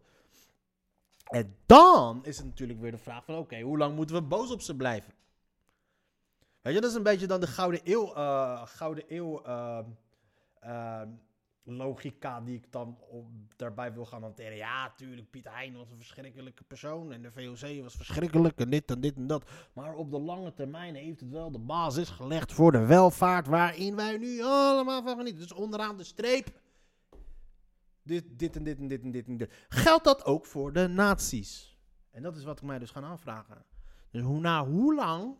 En 1.25 1.55
dan 1.65 2.25
is 2.25 2.37
het 2.37 2.45
natuurlijk 2.45 2.79
weer 2.79 2.91
de 2.91 2.97
vraag 2.97 3.25
van 3.25 3.35
oké, 3.35 3.61
hoe 3.61 3.77
lang 3.77 3.95
moeten 3.95 4.15
we 4.15 4.21
boos 4.21 4.51
op 4.51 4.61
ze 4.61 4.75
blijven? 4.75 5.13
Weet 6.61 6.73
je, 6.73 6.81
dat 6.81 6.89
is 6.89 6.95
een 6.95 7.03
beetje 7.03 7.27
dan 7.27 7.39
de 7.39 7.47
Gouden 7.47 7.81
Eeuw, 7.83 8.13
eh, 8.13 8.65
Gouden 8.65 9.03
logica 11.65 12.41
die 12.41 12.55
ik 12.55 12.71
dan 12.71 12.97
daarbij 13.55 13.93
wil 13.93 14.05
gaan 14.05 14.21
hanteren. 14.21 14.55
Ja, 14.55 14.93
tuurlijk, 14.95 15.29
Piet 15.29 15.47
Hein 15.49 15.77
was 15.77 15.91
een 15.91 15.97
verschrikkelijke 15.97 16.63
persoon 16.63 17.11
en 17.11 17.21
de 17.21 17.31
VOC 17.31 17.81
was 17.81 17.95
verschrikkelijk 17.95 18.59
en 18.59 18.69
dit 18.69 18.91
en 18.91 19.01
dit 19.01 19.15
en 19.15 19.27
dat. 19.27 19.49
Maar 19.73 19.93
op 19.93 20.11
de 20.11 20.19
lange 20.19 20.53
termijn 20.53 20.95
heeft 20.95 21.19
het 21.19 21.29
wel 21.29 21.51
de 21.51 21.59
basis 21.59 22.09
gelegd 22.09 22.53
voor 22.53 22.71
de 22.71 22.85
welvaart 22.85 23.47
waarin 23.47 23.95
wij 23.95 24.17
nu 24.17 24.41
allemaal 24.41 25.03
van 25.03 25.17
genieten. 25.17 25.41
Dus 25.41 25.53
onderaan 25.53 25.97
de 25.97 26.03
streep. 26.03 26.47
Dit, 28.03 28.39
dit 28.39 28.55
en 28.55 28.63
dit 28.63 28.77
en 28.77 28.87
dit 28.87 29.01
en 29.01 29.11
dit 29.11 29.27
en 29.27 29.37
dit. 29.37 29.53
Geldt 29.69 30.03
dat 30.03 30.25
ook 30.25 30.45
voor 30.45 30.73
de 30.73 30.87
nazi's? 30.87 31.77
En 32.11 32.21
dat 32.21 32.35
is 32.35 32.43
wat 32.43 32.57
ik 32.57 32.63
mij 32.63 32.79
dus 32.79 32.91
ga 32.91 33.01
aanvragen. 33.01 33.65
Dus 34.11 34.21
hoe, 34.21 34.39
na 34.39 34.65
hoe 34.65 34.95
lang, 34.95 35.35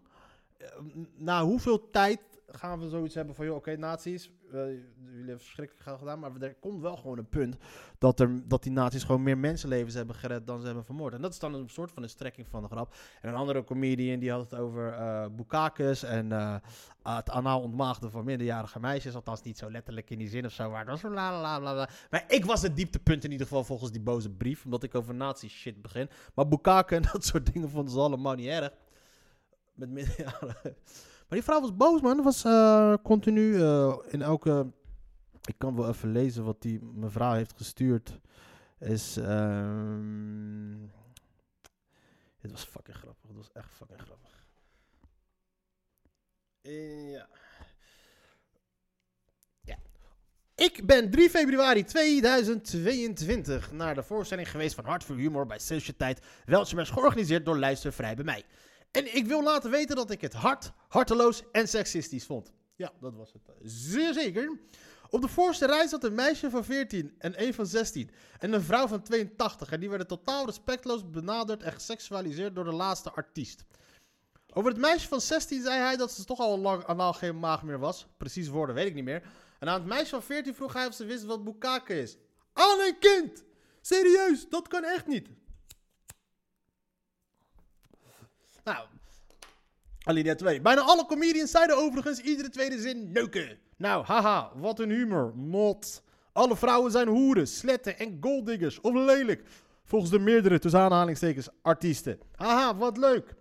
eh, 0.58 0.67
na 1.15 1.44
hoeveel 1.44 1.89
tijd 1.89 2.20
gaan 2.48 2.80
we 2.80 2.90
zoiets 2.90 3.16
hebben 3.16 3.36
van, 3.36 3.46
joh, 3.46 3.56
oké, 3.56 3.75
nazi's, 3.75 4.32
jullie 4.52 4.84
hebben 5.16 5.40
verschrikkelijk 5.40 6.00
gedaan, 6.00 6.20
maar 6.20 6.32
er 6.40 6.56
komt 6.56 6.82
wel 6.82 6.98
gewoon 6.98 7.18
een 7.18 7.30
punt 7.30 7.58
dat, 7.98 8.20
er, 8.20 8.48
dat 8.48 8.64
die 8.64 8.72
nazi's 8.72 9.04
gewoon 9.04 9.24
meer 9.24 9.38
mensenlevens 9.38 9.94
hebben 9.94 10.16
gered 10.16 10.48
dan 10.48 10.60
ze 10.60 10.66
hebben 10.66 10.86
vermoord. 10.86 11.14
En 11.14 11.22
dat 11.22 11.32
is 11.32 11.40
dan 11.40 11.54
een 11.54 11.70
soort 11.70 11.92
van 11.92 12.04
een 12.04 12.10
strekking 12.10 12.48
van 12.48 12.62
de 12.62 12.68
grap. 12.68 12.96
En 13.22 13.30
een 13.30 13.36
andere 13.36 13.64
comedian 13.64 14.20
die 14.20 14.32
had 14.32 14.42
het 14.50 14.60
over 14.60 14.94
eh 14.94 15.25
Bukakis 15.32 16.04
en 16.04 16.32
eh, 16.32 16.56
het 17.04 17.30
anaal 17.30 17.62
ontmaagden 17.62 18.12
van 18.12 18.25
minderjarige 18.25 18.80
meisjes. 18.80 19.16
Althans 19.16 19.42
niet 19.42 19.58
zo 19.58 19.72
letterlijk 19.72 20.10
in 20.10 20.18
die 20.18 20.30
zin 20.30 20.46
of 20.46 20.52
zo, 20.52 20.70
maar 20.70 20.86
was 20.86 21.02
la 21.02 21.42
la 21.42 21.60
la. 21.60 21.90
Maar 22.10 22.24
ik 22.28 22.46
was 22.46 22.62
het 22.62 22.75
dieptepunt 22.75 23.24
in 23.24 23.32
ieder 23.32 23.48
geval 23.48 23.64
volgens 23.64 23.92
die 23.92 24.02
boze 24.02 24.30
brief, 24.30 24.66
omdat 24.66 24.84
ik 24.84 24.96
over 24.96 25.16
nazi 25.16 25.50
shit 25.50 25.82
begin. 25.82 26.10
Maar 26.34 26.48
Bukake 26.48 26.96
en 26.96 27.02
dat 27.12 27.25
soort 27.25 27.54
dingen 27.54 27.70
vonden 27.70 27.94
ze 27.94 28.00
allemaal 28.00 28.36
niet 28.36 28.48
erg. 28.48 28.72
Met 29.74 29.90
minderjarigen. 29.90 30.75
Maar 31.27 31.38
die 31.38 31.44
vrouw 31.44 31.62
was 31.62 31.75
boos, 31.75 32.01
man. 32.01 32.24
Was 32.24 32.44
eh, 32.44 32.94
continu 33.03 33.62
eh, 33.62 33.98
in 34.08 34.22
elke... 34.22 34.72
Ik 35.46 35.55
kan 35.58 35.75
wel 35.75 35.89
even 35.89 36.12
lezen 36.12 36.44
wat 36.44 36.62
die 36.62 36.84
mevrouw 36.84 37.34
heeft 37.34 37.53
gestuurd. 37.58 38.20
Is... 38.79 39.17
ehm 39.17 40.94
het 42.46 42.51
was 42.51 42.63
fucking 42.63 42.98
grappig. 42.98 43.27
Het 43.27 43.38
was 43.38 43.51
echt 43.53 43.70
fucking 43.75 44.00
grappig. 44.00 44.46
Ja. 46.62 47.27
Ik 50.55 50.86
ben 50.86 51.12
3 51.12 51.29
februari 51.29 51.84
2022 51.84 53.72
naar 53.72 53.96
de 53.96 54.03
voorstelling 54.03 54.51
geweest 54.51 54.75
van 54.75 54.86
Hart 54.86 55.03
voor 55.03 55.15
Humor 55.15 55.46
bij 55.46 55.60
Sociëteit 55.60 56.22
Weltschmerz, 56.46 56.91
georganiseerd 56.91 57.46
door 57.46 57.58
Luister 57.58 57.94
Vrij 57.94 58.15
bij 58.15 58.24
mij. 58.24 58.44
En 58.96 59.16
ik 59.16 59.25
wil 59.25 59.44
laten 59.44 59.72
weten 59.72 59.96
dat 59.96 60.12
ik 60.12 60.22
het 60.22 60.34
hard, 60.34 60.72
harteloos 60.88 61.44
en 61.52 61.68
seksistisch 61.68 62.25
vond. 62.25 62.52
Ja, 62.75 62.92
dat 63.00 63.14
was 63.16 63.34
het. 63.34 63.42
Zeer 63.62 64.14
zeker. 64.14 64.60
Op 65.10 65.22
de 65.22 65.28
voorste 65.28 65.66
rij 65.66 65.88
zat 65.88 66.04
een 66.04 66.16
meisje 66.16 66.50
van 66.50 66.64
14 66.64 67.16
en 67.18 67.44
een 67.44 67.54
van 67.54 67.66
16. 67.66 68.12
En 68.40 68.54
een 68.54 68.62
vrouw 68.62 68.88
van 68.88 69.02
82. 69.02 69.72
En 69.72 69.80
die 69.80 69.90
werden 69.90 70.08
totaal 70.08 70.46
respectloos 70.46 71.10
benaderd 71.10 71.64
en 71.64 71.74
geseksualiseerd 71.74 72.56
door 72.56 72.64
de 72.64 72.72
laatste 72.72 73.12
artiest. 73.12 73.64
Over 74.54 74.72
het 74.72 74.80
meisje 74.80 75.08
van 75.08 75.22
16 75.22 75.62
zei 75.62 75.80
hij 75.80 75.96
dat 75.96 76.12
ze 76.12 76.25
toch 76.25 76.40
al 76.40 76.60
lang 76.60 76.84
anaal 76.84 77.14
geen 77.14 77.40
maag 77.40 77.64
meer 77.64 77.80
was. 77.80 78.08
Precies 78.18 78.48
woorden 78.48 78.75
weet 78.75 78.88
ik 78.88 78.94
niet 78.94 79.04
meer. 79.04 79.24
En 79.60 79.70
aan 79.70 79.80
het 79.80 79.90
meisje 79.90 80.10
van 80.10 80.24
14 80.24 80.56
vroeg 80.56 80.74
hij 80.74 80.88
of 80.88 80.94
ze 80.94 81.06
wist 81.06 81.24
wat 81.24 81.44
bukake 81.44 82.02
is. 82.02 82.18
Aan 82.54 82.80
een 82.80 83.00
kind! 83.00 83.44
Serieus, 83.82 84.50
dat 84.50 84.68
kan 84.68 84.84
echt 84.84 85.08
niet. 85.08 85.30
Nou, 88.65 88.86
alinea 90.03 90.36
2. 90.36 90.62
Bijna 90.62 90.81
alle 90.81 91.05
comedians 91.05 91.51
zeiden 91.51 91.77
overigens 91.77 92.19
iedere 92.19 92.50
tweede 92.50 92.79
zin 92.79 93.12
neuken. 93.12 93.57
Nou, 93.77 94.05
haha, 94.05 94.51
wat 94.55 94.79
een 94.79 94.89
humor. 94.89 95.31
Not. 95.36 96.03
Alle 96.34 96.55
vrouwen 96.55 96.91
zijn 96.91 97.07
hoeren, 97.07 97.48
sletten 97.48 98.00
en 98.00 98.17
golddiggers. 98.22 98.81
Of 98.81 98.93
lelijk. 98.93 99.43
Volgens 99.84 100.12
de 100.12 100.19
meerdere, 100.19 100.60
tussen 100.60 100.79
aanhalingstekens, 100.79 101.50
artiesten. 101.62 102.19
Haha, 102.36 102.75
wat 102.75 102.98
leuk. 102.98 103.36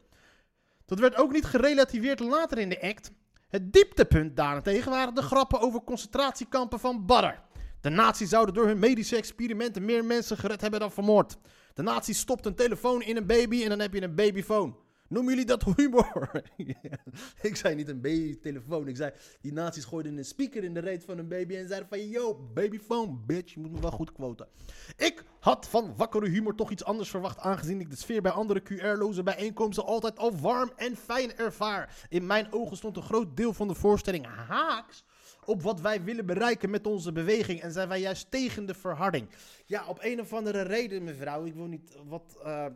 Dat 0.86 0.98
werd 0.98 1.16
ook 1.16 1.32
niet 1.32 1.44
gerelativeerd 1.44 2.20
later 2.20 2.58
in 2.58 2.68
de 2.68 2.82
act. 2.82 3.10
Het 3.48 3.72
dieptepunt 3.72 4.36
daarentegen 4.36 4.90
waren 4.90 5.14
de 5.14 5.22
grappen 5.22 5.60
over 5.60 5.84
concentratiekampen 5.84 6.80
van 6.80 7.06
Badr. 7.06 7.40
De 7.80 7.90
nazi's 7.90 8.28
zouden 8.28 8.54
door 8.54 8.66
hun 8.66 8.78
medische 8.78 9.16
experimenten 9.16 9.84
meer 9.84 10.04
mensen 10.04 10.36
gered 10.36 10.60
hebben 10.60 10.80
dan 10.80 10.92
vermoord. 10.92 11.36
De 11.74 11.82
nazi's 11.82 12.18
stopten 12.18 12.50
een 12.50 12.56
telefoon 12.56 13.02
in 13.02 13.16
een 13.16 13.26
baby 13.26 13.62
en 13.62 13.68
dan 13.68 13.80
heb 13.80 13.94
je 13.94 14.02
een 14.02 14.14
babyfoon. 14.14 14.76
Noemen 15.08 15.32
jullie 15.32 15.46
dat 15.46 15.64
humor? 15.76 16.42
ik 17.42 17.56
zei 17.56 17.74
niet 17.74 17.88
een 17.88 18.00
babytelefoon. 18.00 18.88
Ik 18.88 18.96
zei, 18.96 19.12
die 19.40 19.52
nazi's 19.52 19.84
gooiden 19.84 20.16
een 20.16 20.24
speaker 20.24 20.64
in 20.64 20.74
de 20.74 20.80
reet 20.80 21.04
van 21.04 21.18
een 21.18 21.28
baby 21.28 21.56
en 21.56 21.68
zeiden 21.68 21.88
van... 21.88 22.08
Yo, 22.08 22.50
babyfoon, 22.54 23.22
bitch, 23.26 23.54
je 23.54 23.60
moet 23.60 23.72
me 23.72 23.80
wel 23.80 23.90
goed 23.90 24.12
quoten. 24.12 24.48
Ik 24.96 25.24
had 25.40 25.68
van 25.68 25.96
wakkere 25.96 26.28
humor 26.28 26.54
toch 26.54 26.70
iets 26.70 26.84
anders 26.84 27.10
verwacht... 27.10 27.38
aangezien 27.38 27.80
ik 27.80 27.90
de 27.90 27.96
sfeer 27.96 28.22
bij 28.22 28.32
andere 28.32 28.62
QR-loze 28.62 29.22
bijeenkomsten 29.22 29.84
altijd 29.84 30.18
al 30.18 30.36
warm 30.36 30.72
en 30.76 30.96
fijn 30.96 31.36
ervaar. 31.36 32.06
In 32.08 32.26
mijn 32.26 32.52
ogen 32.52 32.76
stond 32.76 32.96
een 32.96 33.02
groot 33.02 33.36
deel 33.36 33.52
van 33.52 33.68
de 33.68 33.74
voorstelling 33.74 34.26
haaks 34.26 35.04
op 35.44 35.62
wat 35.62 35.80
wij 35.80 36.04
willen 36.04 36.26
bereiken 36.26 36.70
met 36.70 36.86
onze 36.86 37.12
beweging. 37.12 37.60
En 37.60 37.72
zijn 37.72 37.88
wij 37.88 38.00
juist 38.00 38.30
tegen 38.30 38.66
de 38.66 38.74
verharding. 38.74 39.28
Ja, 39.66 39.86
op 39.86 39.98
een 40.00 40.20
of 40.20 40.32
andere 40.32 40.62
reden, 40.62 41.04
mevrouw. 41.04 41.44
Ik 41.44 41.54
wil 41.54 41.66
niet 41.66 41.96
wat... 42.04 42.38
eh, 42.44 42.66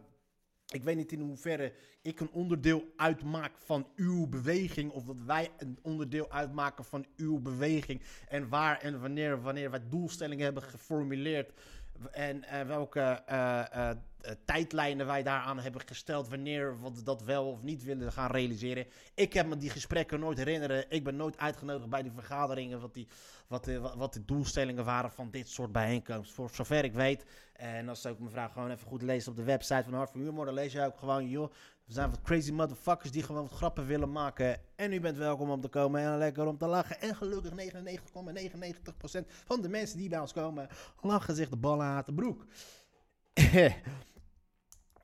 Ik 0.73 0.85
weet 0.85 0.97
niet 0.97 1.13
in 1.13 1.21
hoeverre 1.21 1.73
ik 2.03 2.21
een 2.21 2.31
onderdeel 2.31 2.85
uitmaak 2.97 3.53
van 3.59 3.87
uw 3.97 4.27
beweging. 4.27 4.91
Of 4.91 5.05
dat 5.05 5.21
wij 5.27 5.51
een 5.59 5.79
onderdeel 5.83 6.31
uitmaken 6.31 6.85
van 6.85 7.07
uw 7.17 7.39
beweging. 7.39 8.03
En 8.29 8.49
waar 8.49 8.81
en 8.81 9.01
wanneer, 9.01 9.43
wanneer 9.43 9.71
wij 9.71 9.89
doelstellingen 9.89 10.45
hebben 10.45 10.63
geformuleerd. 10.63 11.53
En 12.11 12.67
welke 12.67 13.23
uh, 13.31 13.65
uh, 13.75 13.91
tijdlijnen 14.45 15.07
wij 15.07 15.23
daaraan 15.23 15.59
hebben 15.59 15.81
gesteld. 15.87 16.29
Wanneer 16.29 16.83
we 16.83 17.03
dat 17.03 17.23
wel 17.23 17.51
of 17.51 17.63
niet 17.63 17.85
willen 17.85 18.13
gaan 18.13 18.31
realiseren. 18.31 18.87
Ik 19.15 19.33
heb 19.33 19.47
me 19.47 19.57
die 19.57 19.71
gesprekken 19.71 20.21
nooit 20.21 20.39
herinneren. 20.39 20.85
Ik 20.89 21.05
ben 21.05 21.17
nooit 21.17 21.39
uitgenodigd 21.39 21.89
bij 21.89 22.03
die 22.03 22.13
vergaderingen. 22.13 22.81
Wat, 22.81 22.95
die, 22.95 23.09
wat, 23.47 23.65
de, 23.65 23.81
wat 23.81 24.13
de 24.13 24.25
doelstellingen 24.25 24.85
waren 24.85 25.11
van 25.11 25.31
dit 25.31 25.49
soort 25.49 25.73
bijeenkomsten. 25.73 26.35
Voor 26.35 26.51
zover 26.53 26.85
ik 26.85 26.93
weet. 26.93 27.25
En 27.53 27.89
als 27.89 28.07
ook 28.07 28.19
mevrouw 28.19 28.49
gewoon 28.49 28.71
even 28.71 28.87
goed 28.87 29.03
leest 29.03 29.29
op 29.29 29.37
de 29.37 29.45
website 29.45 29.85
van 29.85 29.95
Hart 29.95 30.11
voor 30.11 30.21
Humor. 30.21 30.45
Dan 30.45 30.55
lees 30.55 30.73
je 30.73 30.85
ook 30.85 30.99
gewoon, 30.99 31.29
joh. 31.29 31.53
We 31.85 31.95
zijn 31.95 32.11
wat 32.11 32.23
crazy 32.23 32.53
motherfuckers 32.53 33.11
die 33.11 33.23
gewoon 33.23 33.43
wat 33.43 33.53
grappen 33.53 33.87
willen 33.87 34.13
maken. 34.13 34.61
En 34.77 34.93
u 34.93 35.01
bent 35.01 35.17
welkom 35.17 35.51
om 35.51 35.61
te 35.61 35.69
komen 35.69 36.01
en 36.01 36.19
lekker 36.19 36.47
om 36.47 36.59
te 36.59 36.67
lachen. 36.67 37.01
En 37.01 37.17
gelukkig 37.17 37.51
99,99% 37.51 39.27
van 39.45 39.63
de 39.63 39.69
mensen 39.69 39.99
die 39.99 40.09
bij 40.09 40.21
ons 40.21 40.33
komen 40.33 40.69
lachen 41.01 41.35
zich 41.35 41.49
de 41.49 41.57
ballen 41.57 41.87
uit 41.87 42.07
de 42.07 42.15
broek. 42.15 42.47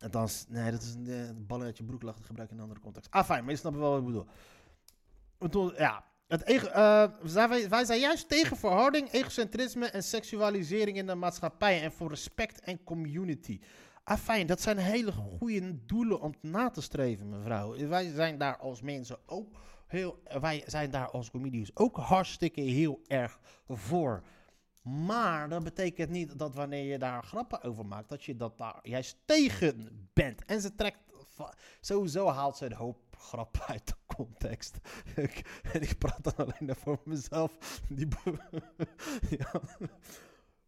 Althans, 0.04 0.44
nee, 0.48 0.70
dat 0.70 0.82
is 0.82 0.94
een 0.94 1.04
de 1.04 1.34
ballen 1.46 1.66
uit 1.66 1.76
je 1.76 1.84
broek 1.84 2.02
gebruik 2.20 2.50
in 2.50 2.56
een 2.56 2.62
andere 2.62 2.80
context. 2.80 3.10
Ah, 3.10 3.24
fijn, 3.24 3.44
maar 3.44 3.52
je 3.52 3.58
snapt 3.58 3.76
wel 3.76 3.90
wat 3.90 3.98
ik 3.98 4.06
bedoel. 4.06 4.26
bedoel 5.38 5.74
ja, 5.74 6.04
het 6.26 6.50
uh, 6.50 7.04
wij, 7.48 7.68
wij 7.68 7.84
zijn 7.84 8.00
juist 8.00 8.28
tegen 8.28 8.56
verharding, 8.56 9.10
egocentrisme 9.10 9.86
en 9.86 10.02
seksualisering 10.02 10.96
in 10.96 11.06
de 11.06 11.14
maatschappij. 11.14 11.82
En 11.82 11.92
voor 11.92 12.08
respect 12.08 12.60
en 12.60 12.84
community. 12.84 13.60
Ah, 14.04 14.18
fijn, 14.18 14.46
dat 14.46 14.60
zijn 14.60 14.78
hele 14.78 15.12
goede 15.12 15.84
doelen 15.86 16.20
om 16.20 16.34
na 16.40 16.70
te 16.70 16.80
streven, 16.80 17.28
mevrouw. 17.28 17.88
Wij 17.88 18.12
zijn 18.14 18.38
daar 18.38 18.56
als 18.56 18.80
mensen 18.80 19.18
ook 19.26 19.48
heel. 19.86 20.22
Wij 20.40 20.62
zijn 20.66 20.90
daar 20.90 21.10
als 21.10 21.30
comedians 21.30 21.76
ook 21.76 21.96
hartstikke 21.96 22.60
heel 22.60 23.00
erg 23.06 23.38
voor. 23.68 24.22
Maar 24.84 25.48
dat 25.48 25.64
betekent 25.64 26.10
niet 26.10 26.38
dat 26.38 26.54
wanneer 26.54 26.84
je 26.84 26.98
daar 26.98 27.22
grappen 27.22 27.62
over 27.62 27.86
maakt, 27.86 28.08
dat 28.08 28.24
je 28.24 28.36
dat 28.36 28.58
daar 28.58 28.78
juist 28.82 29.16
tegen 29.24 30.08
bent. 30.12 30.44
En 30.44 30.60
ze 30.60 30.74
trekt. 30.74 30.98
Sowieso 31.80 32.28
haalt 32.28 32.56
ze 32.56 32.64
een 32.64 32.72
hoop 32.72 33.16
grappen 33.18 33.66
uit 33.66 33.86
de 33.86 33.94
context. 34.06 34.78
en 35.72 35.82
ik 35.82 35.98
praat 35.98 36.24
dan 36.24 36.34
alleen 36.36 36.76
voor 36.76 37.00
mezelf. 37.04 37.80
Die 37.88 38.08
ja. 39.38 39.60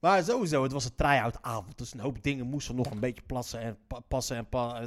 Maar 0.07 0.25
sowieso, 0.25 0.63
het 0.63 0.73
was 0.73 0.85
een 0.85 0.95
try-out 0.95 1.43
avond. 1.43 1.79
Dus 1.79 1.93
een 1.93 2.01
hoop 2.01 2.23
dingen 2.23 2.47
moesten 2.47 2.75
nog 2.75 2.91
een 2.91 3.01
beetje 3.01 3.23
plassen 3.27 3.61
en 3.61 3.79
passen. 4.09 4.37
En, 4.37 4.49
pa 4.49 4.81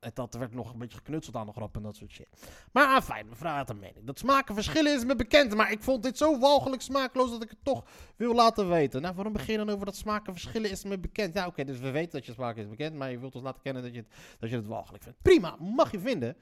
en 0.00 0.10
dat 0.14 0.34
werd 0.34 0.54
nog 0.54 0.72
een 0.72 0.78
beetje 0.78 0.96
geknutseld 0.96 1.36
aan 1.36 1.46
de 1.46 1.52
grap 1.52 1.76
en 1.76 1.82
dat 1.82 1.96
soort 1.96 2.10
shit. 2.10 2.28
Maar 2.72 2.86
ah, 2.86 3.02
fijn, 3.02 3.28
mevrouw 3.28 3.56
had 3.56 3.70
een 3.70 3.78
mening. 3.78 4.06
Dat 4.06 4.18
smaken 4.18 4.54
verschillen 4.54 4.94
is 4.94 5.04
me 5.04 5.16
bekend. 5.16 5.54
Maar 5.54 5.70
ik 5.70 5.82
vond 5.82 6.02
dit 6.02 6.18
zo 6.18 6.38
walgelijk 6.38 6.82
smaakloos 6.82 7.30
dat 7.30 7.42
ik 7.42 7.50
het 7.50 7.58
toch 7.62 7.84
wil 8.16 8.34
laten 8.34 8.68
weten. 8.68 9.02
Nou, 9.02 9.14
waarom 9.14 9.32
beginnen 9.32 9.68
over 9.68 9.86
dat 9.86 9.96
smaken 9.96 10.32
verschillen 10.32 10.70
is 10.70 10.84
me 10.84 10.98
bekend? 10.98 11.34
Ja, 11.34 11.46
oké, 11.46 11.64
dus 11.64 11.78
we 11.78 11.90
weten 11.90 12.12
dat 12.12 12.26
je 12.26 12.32
smaak 12.32 12.56
is 12.56 12.68
bekend. 12.68 12.94
Maar 12.94 13.10
je 13.10 13.18
wilt 13.18 13.34
ons 13.34 13.44
laten 13.44 13.62
kennen 13.62 13.82
dat 13.82 13.92
je 13.92 13.98
het, 13.98 14.08
dat 14.38 14.50
je 14.50 14.56
het 14.56 14.66
walgelijk 14.66 15.02
vindt. 15.02 15.18
Prima, 15.22 15.56
mag 15.58 15.90
je 15.90 16.00
vinden. 16.00 16.36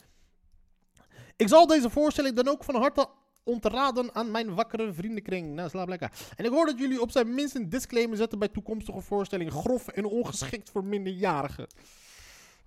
Ik 1.36 1.48
zal 1.48 1.66
deze 1.66 1.90
voorstelling 1.90 2.36
dan 2.36 2.48
ook 2.48 2.64
van 2.64 2.74
harte 2.74 3.08
ontraden 3.44 4.14
aan 4.14 4.30
mijn 4.30 4.54
wakkere 4.54 4.92
vriendenkring. 4.92 5.54
Nou, 5.54 5.68
slaap 5.68 5.88
lekker. 5.88 6.10
En 6.36 6.44
ik 6.44 6.50
hoor 6.50 6.66
dat 6.66 6.78
jullie 6.78 7.00
op 7.00 7.10
zijn 7.10 7.34
minst 7.34 7.54
een 7.54 7.68
disclaimer 7.68 8.16
zetten 8.16 8.38
bij 8.38 8.48
toekomstige 8.48 9.00
voorstellingen. 9.00 9.52
Grof 9.52 9.88
en 9.88 10.04
ongeschikt 10.04 10.70
voor 10.70 10.84
minderjarigen. 10.84 11.66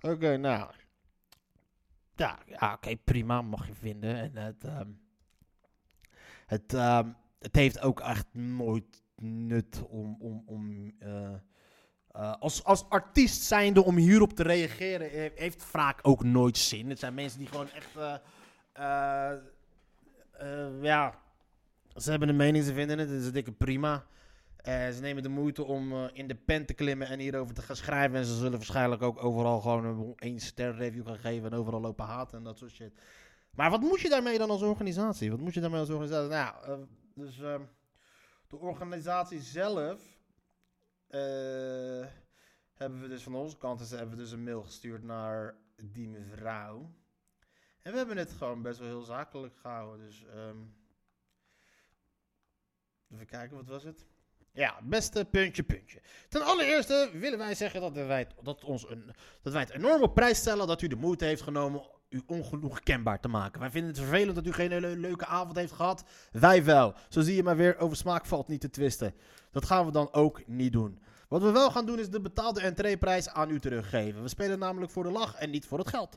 Oké, 0.00 0.36
nou. 0.36 0.70
Ja, 2.16 2.38
ja 2.46 2.72
oké, 2.72 2.96
prima. 2.96 3.42
Mag 3.42 3.66
je 3.66 3.74
vinden. 3.74 4.16
En 4.16 4.36
het, 4.36 4.64
um, 4.64 5.00
het, 6.46 6.72
um, 6.72 7.16
het 7.38 7.56
heeft 7.56 7.80
ook 7.80 8.00
echt 8.00 8.26
nooit 8.32 9.02
nut 9.16 9.82
om, 9.88 10.16
om, 10.20 10.42
om 10.46 10.92
uh, 11.00 11.30
uh, 12.16 12.34
als, 12.38 12.64
als 12.64 12.88
artiest 12.88 13.42
zijnde 13.42 13.84
om 13.84 13.96
hierop 13.96 14.32
te 14.32 14.42
reageren, 14.42 15.32
heeft 15.34 15.64
vaak 15.64 15.98
ook 16.02 16.24
nooit 16.24 16.58
zin. 16.58 16.88
Het 16.88 16.98
zijn 16.98 17.14
mensen 17.14 17.38
die 17.38 17.48
gewoon 17.48 17.70
echt... 17.70 18.20
uh, 20.42 20.82
ja, 20.82 21.18
ze 21.96 22.10
hebben 22.10 22.28
een 22.28 22.36
mening, 22.36 22.64
ze 22.64 22.72
vinden 22.72 22.98
het, 22.98 23.10
is 23.10 23.32
dikke 23.32 23.52
prima. 23.52 24.06
Uh, 24.68 24.88
ze 24.88 25.00
nemen 25.00 25.22
de 25.22 25.28
moeite 25.28 25.64
om 25.64 25.92
uh, 25.92 26.04
in 26.12 26.28
de 26.28 26.34
pen 26.34 26.66
te 26.66 26.74
klimmen 26.74 27.08
en 27.08 27.18
hierover 27.18 27.54
te 27.54 27.62
gaan 27.62 27.76
schrijven. 27.76 28.18
En 28.18 28.24
ze 28.24 28.36
zullen 28.36 28.52
waarschijnlijk 28.52 29.02
ook 29.02 29.24
overal 29.24 29.60
gewoon 29.60 29.84
een 29.84 30.12
één 30.16 30.40
ster 30.40 30.74
review 30.74 31.06
gaan 31.06 31.18
geven 31.18 31.50
en 31.50 31.58
overal 31.58 31.80
lopen 31.80 32.04
haten 32.04 32.38
en 32.38 32.44
dat 32.44 32.58
soort 32.58 32.70
shit. 32.70 32.92
Maar 33.50 33.70
wat 33.70 33.80
moet 33.80 34.00
je 34.00 34.08
daarmee 34.08 34.38
dan 34.38 34.50
als 34.50 34.62
organisatie? 34.62 35.30
Wat 35.30 35.40
moet 35.40 35.54
je 35.54 35.60
daarmee 35.60 35.80
als 35.80 35.90
organisatie? 35.90 36.28
Nou 36.28 36.86
dus 37.14 37.40
ehm, 37.40 37.62
de 38.46 38.56
organisatie 38.56 39.40
zelf 39.40 40.00
hebben 42.74 43.00
we 43.00 43.08
dus 43.08 43.22
van 43.22 43.34
onze 43.34 43.56
kant 43.56 43.90
hebben 43.90 44.16
we 44.16 44.22
dus 44.22 44.32
een 44.32 44.44
mail 44.44 44.62
gestuurd 44.62 45.02
naar 45.02 45.54
die 45.82 46.08
mevrouw. 46.08 46.90
En 47.88 47.94
we 47.94 48.00
hebben 48.00 48.16
het 48.16 48.32
gewoon 48.32 48.62
best 48.62 48.78
wel 48.78 48.88
heel 48.88 49.02
zakelijk 49.02 49.54
gehouden. 49.60 50.06
Dus 50.06 50.24
um, 50.36 50.74
even 53.12 53.26
kijken, 53.26 53.56
wat 53.56 53.66
was 53.66 53.84
het? 53.84 54.06
Ja, 54.52 54.80
beste 54.82 55.24
puntje, 55.24 55.62
puntje. 55.62 56.00
Ten 56.28 56.42
allereerste 56.42 57.10
willen 57.12 57.38
wij 57.38 57.54
zeggen 57.54 57.80
dat 57.80 57.92
wij, 57.92 58.26
dat, 58.42 58.64
ons 58.64 58.90
een, 58.90 59.14
dat 59.42 59.52
wij 59.52 59.62
het 59.62 59.70
enorme 59.70 60.10
prijs 60.10 60.38
stellen 60.38 60.66
dat 60.66 60.82
u 60.82 60.86
de 60.86 60.96
moeite 60.96 61.24
heeft 61.24 61.42
genomen 61.42 61.82
u 62.08 62.22
ongenoeg 62.26 62.80
kenbaar 62.80 63.20
te 63.20 63.28
maken. 63.28 63.60
Wij 63.60 63.70
vinden 63.70 63.90
het 63.90 64.00
vervelend 64.00 64.34
dat 64.34 64.46
u 64.46 64.52
geen 64.52 64.70
hele 64.70 64.96
leuke 64.96 65.26
avond 65.26 65.56
heeft 65.56 65.72
gehad. 65.72 66.04
Wij 66.32 66.64
wel. 66.64 66.94
Zo 67.08 67.20
zie 67.20 67.34
je 67.34 67.42
maar 67.42 67.56
weer, 67.56 67.78
over 67.78 67.96
smaak 67.96 68.26
valt 68.26 68.48
niet 68.48 68.60
te 68.60 68.70
twisten. 68.70 69.14
Dat 69.50 69.64
gaan 69.64 69.86
we 69.86 69.92
dan 69.92 70.12
ook 70.12 70.46
niet 70.46 70.72
doen. 70.72 71.02
Wat 71.28 71.42
we 71.42 71.50
wel 71.50 71.70
gaan 71.70 71.86
doen 71.86 71.98
is 71.98 72.10
de 72.10 72.20
betaalde 72.20 72.60
entreeprijs 72.60 73.28
aan 73.28 73.50
u 73.50 73.60
teruggeven. 73.60 74.22
We 74.22 74.28
spelen 74.28 74.58
namelijk 74.58 74.92
voor 74.92 75.02
de 75.02 75.10
lach 75.10 75.34
en 75.34 75.50
niet 75.50 75.66
voor 75.66 75.78
het 75.78 75.88
geld. 75.88 76.16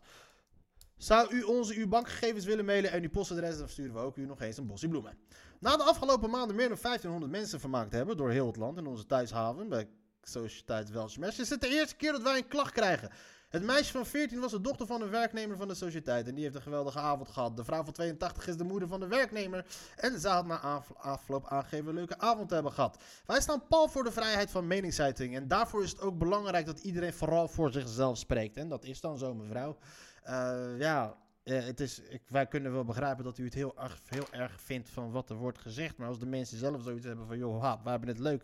Zou 1.02 1.34
u 1.34 1.42
onze 1.42 1.74
uw 1.74 1.88
bankgegevens 1.88 2.46
willen 2.46 2.66
mailen 2.66 2.92
en 2.92 3.02
uw 3.02 3.10
postadres, 3.10 3.58
dan 3.58 3.70
sturen 3.70 3.94
we 3.94 4.00
ook 4.00 4.18
u 4.18 4.26
nog 4.26 4.42
eens 4.42 4.58
een 4.58 4.68
bosje 4.68 4.88
bloemen. 4.88 5.18
Na 5.60 5.78
de 5.78 5.84
afgelopen 5.84 6.30
maanden 6.30 6.56
meer 6.56 6.68
dan 6.68 6.78
1500 6.82 7.32
mensen 7.32 7.60
vermaakt 7.60 7.92
hebben 7.92 8.18
door 8.18 8.30
heel 8.30 8.48
het 8.48 8.56
land 8.56 8.78
in 8.78 8.86
onze 8.86 9.06
thuishaven 9.06 9.70
bij 9.70 9.90
Sociëteit 10.22 10.90
Welshmesh, 10.90 11.40
is 11.40 11.50
het 11.50 11.62
de 11.62 11.68
eerste 11.68 11.96
keer 11.96 12.12
dat 12.12 12.22
wij 12.22 12.38
een 12.38 12.48
klacht 12.48 12.72
krijgen. 12.72 13.10
Het 13.50 13.64
meisje 13.64 13.92
van 13.92 14.06
14 14.06 14.40
was 14.40 14.52
de 14.52 14.62
dochter 14.62 14.86
van 14.88 15.02
een 15.02 15.10
werknemer 15.10 15.58
van 15.58 15.68
de 15.68 15.74
sociëteit 15.74 16.28
en 16.28 16.36
die 16.36 16.44
heeft 16.44 16.56
een 16.56 16.62
geweldige 16.62 17.00
avond 17.00 17.30
gehad. 17.30 17.58
De 17.58 17.64
vrouw 17.64 17.84
van 17.84 17.94
82 17.94 18.48
is 18.48 18.58
de 18.58 18.64
moeder 18.64 18.88
van 18.88 19.00
de 19.00 19.08
werknemer 19.08 19.66
en 19.96 20.20
zij 20.20 20.32
had 20.32 20.46
na 20.46 20.84
afloop 20.98 21.48
aangegeven 21.48 21.88
een 21.88 21.96
leuke 21.96 22.18
avond 22.20 22.48
te 22.48 22.54
hebben 22.54 22.72
gehad. 22.72 23.04
Wij 23.26 23.42
staan 23.42 23.68
pal 23.68 23.88
voor 23.88 24.04
de 24.04 24.12
vrijheid 24.12 24.52
van 24.52 24.68
meningsuiting 24.68 25.36
en 25.36 25.48
daarvoor 25.48 25.84
is 25.84 25.92
het 25.92 26.02
ook 26.02 26.18
belangrijk 26.18 26.66
dat 26.66 26.80
iedereen 26.80 27.14
vooral 27.14 27.48
voor 27.48 27.72
zichzelf 27.72 28.18
spreekt. 28.18 28.58
En 28.58 28.70
dat 28.70 28.84
is 28.84 29.02
dan 29.02 29.18
zo, 29.18 29.34
mevrouw. 29.34 29.78
Uh, 30.28 30.78
ja, 30.80 31.16
uh, 31.44 31.66
het 31.66 31.80
is, 31.80 32.00
ik, 32.00 32.22
wij 32.28 32.48
kunnen 32.48 32.72
wel 32.72 32.84
begrijpen 32.84 33.24
dat 33.24 33.38
u 33.38 33.44
het 33.44 33.54
heel 33.54 33.78
erg, 33.78 34.02
heel 34.06 34.28
erg 34.32 34.62
vindt 34.62 34.90
van 34.90 35.12
wat 35.12 35.30
er 35.30 35.36
wordt 35.36 35.58
gezegd. 35.58 35.98
Maar 35.98 36.08
als 36.08 36.20
de 36.20 36.26
mensen 36.26 36.58
zelf 36.58 36.84
zoiets 36.84 37.06
hebben 37.06 37.28
van, 37.28 37.38
joh, 37.38 37.62
ha, 37.62 37.82
we 37.84 37.90
hebben 37.90 38.10
het 38.10 38.20
leuk. 38.20 38.44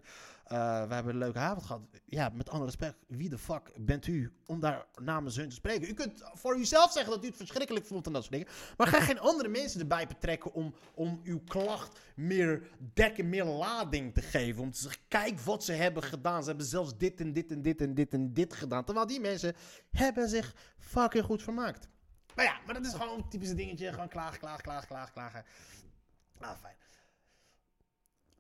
Uh, 0.52 0.88
we 0.88 0.94
hebben 0.94 1.14
een 1.14 1.20
leuke 1.20 1.40
avond 1.40 1.66
gehad. 1.66 1.82
Ja, 2.06 2.30
met 2.34 2.50
alle 2.50 2.66
respect, 2.66 2.96
wie 3.08 3.30
de 3.30 3.38
fuck 3.38 3.72
bent 3.80 4.08
u 4.08 4.34
om 4.46 4.60
daar 4.60 4.86
namens 5.02 5.36
hun 5.36 5.50
te 5.50 5.56
spreken? 5.56 5.90
U 5.90 5.94
kunt 5.94 6.22
voor 6.34 6.58
uzelf 6.58 6.92
zeggen 6.92 7.14
dat 7.14 7.24
u 7.24 7.28
het 7.28 7.36
verschrikkelijk 7.36 7.86
voelt 7.86 8.06
en 8.06 8.14
dat 8.14 8.22
soort 8.22 8.34
dingen. 8.34 8.54
Maar 8.78 8.88
ga 8.88 9.02
geen 9.02 9.20
andere 9.20 9.50
mensen 9.50 9.80
erbij 9.80 10.08
betrekken 10.08 10.54
om, 10.54 10.74
om 10.94 11.22
uw 11.24 11.40
klacht 11.48 12.00
meer 12.16 12.68
dekken, 12.94 13.30
meer 13.30 13.46
lading 13.46 14.14
te 14.14 14.22
geven. 14.22 14.62
Om 14.62 14.72
te 14.72 14.82
zeggen, 14.82 15.02
kijk 15.08 15.40
wat 15.40 15.64
ze 15.64 15.72
hebben 15.72 16.04
gedaan. 16.04 16.42
Ze 16.42 16.48
hebben 16.48 16.66
zelfs 16.66 16.98
dit 16.98 17.20
en 17.20 17.34
dit 17.34 17.52
en 17.52 17.62
dit 17.62 17.82
en 17.82 17.94
dit 17.94 18.14
en 18.14 18.34
dit 18.34 18.54
gedaan. 18.54 18.84
Terwijl 18.84 19.08
die 19.08 19.20
mensen 19.20 19.56
hebben 19.92 20.30
zich 20.30 20.56
fucking 20.78 21.24
goed 21.24 21.44
vermaakt. 21.44 21.90
Maar 22.38 22.45
ja, 22.45 22.60
maar 22.65 22.73
dat 22.73 22.86
is 22.86 22.93
gewoon 22.93 23.17
een 23.17 23.30
typische 23.30 23.56
dingetje. 23.56 23.91
Gewoon 23.91 24.08
klagen, 24.08 24.39
klagen, 24.39 24.63
klagen, 24.63 24.88
klagen, 24.88 25.13
klagen. 25.13 25.45
Ah, 26.39 26.58
fijn. 26.62 26.76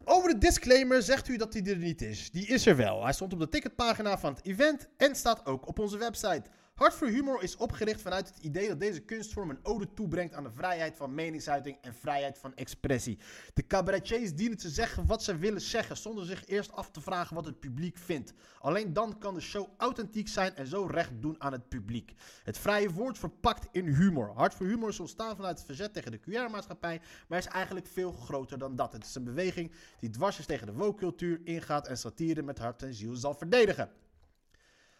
Over 0.03 0.29
de 0.29 0.37
disclaimer 0.37 1.01
zegt 1.01 1.27
u 1.27 1.37
dat 1.37 1.53
hij 1.53 1.63
er 1.63 1.77
niet 1.77 2.01
is. 2.01 2.31
Die 2.31 2.47
is 2.47 2.65
er 2.65 2.75
wel. 2.75 3.03
Hij 3.03 3.13
stond 3.13 3.33
op 3.33 3.39
de 3.39 3.49
ticketpagina 3.49 4.17
van 4.17 4.33
het 4.33 4.45
event 4.45 4.87
en 4.97 5.15
staat 5.15 5.45
ook 5.45 5.67
op 5.67 5.79
onze 5.79 5.97
website. 5.97 6.43
Hart 6.77 6.93
voor 6.93 7.07
Humor 7.07 7.43
is 7.43 7.55
opgericht 7.55 8.01
vanuit 8.01 8.27
het 8.27 8.37
idee 8.37 8.67
dat 8.67 8.79
deze 8.79 8.99
kunstvorm 8.99 9.49
een 9.49 9.59
ode 9.63 9.93
toebrengt 9.93 10.33
aan 10.33 10.43
de 10.43 10.51
vrijheid 10.51 10.97
van 10.97 11.15
meningsuiting 11.15 11.77
en 11.81 11.93
vrijheid 11.93 12.37
van 12.37 12.55
expressie. 12.55 13.19
De 13.53 13.67
cabaretiers 13.67 14.35
dienen 14.35 14.57
te 14.57 14.69
zeggen 14.69 15.05
wat 15.05 15.23
ze 15.23 15.37
willen 15.37 15.61
zeggen, 15.61 15.97
zonder 15.97 16.25
zich 16.25 16.47
eerst 16.47 16.71
af 16.71 16.91
te 16.91 17.01
vragen 17.01 17.35
wat 17.35 17.45
het 17.45 17.59
publiek 17.59 17.97
vindt. 17.97 18.33
Alleen 18.59 18.93
dan 18.93 19.17
kan 19.17 19.33
de 19.33 19.39
show 19.41 19.67
authentiek 19.77 20.27
zijn 20.27 20.55
en 20.55 20.67
zo 20.67 20.85
recht 20.85 21.11
doen 21.19 21.35
aan 21.41 21.51
het 21.51 21.69
publiek. 21.69 22.13
Het 22.43 22.57
vrije 22.57 22.91
woord 22.91 23.17
verpakt 23.17 23.67
in 23.71 23.87
humor. 23.87 24.31
Hart 24.35 24.53
voor 24.53 24.65
Humor 24.65 24.89
is 24.89 24.99
ontstaan 24.99 25.35
vanuit 25.35 25.57
het 25.57 25.65
verzet 25.65 25.93
tegen 25.93 26.11
de 26.11 26.19
QR-maatschappij, 26.19 27.01
maar 27.27 27.39
is 27.39 27.45
eigenlijk 27.45 27.87
veel 27.87 28.11
groter 28.11 28.57
dan 28.57 28.75
dat. 28.75 28.93
Het 28.93 29.05
is 29.05 29.15
een 29.15 29.23
beweging 29.23 29.71
die 29.99 30.09
dwars 30.09 30.39
is 30.39 30.45
tegen 30.45 30.67
de 30.67 30.73
woke-cultuur 30.73 31.39
ingaat 31.43 31.87
en 31.87 31.97
satire 31.97 32.41
met 32.41 32.59
hart 32.59 32.83
en 32.83 32.93
ziel 32.93 33.15
zal 33.15 33.33
verdedigen. 33.33 33.89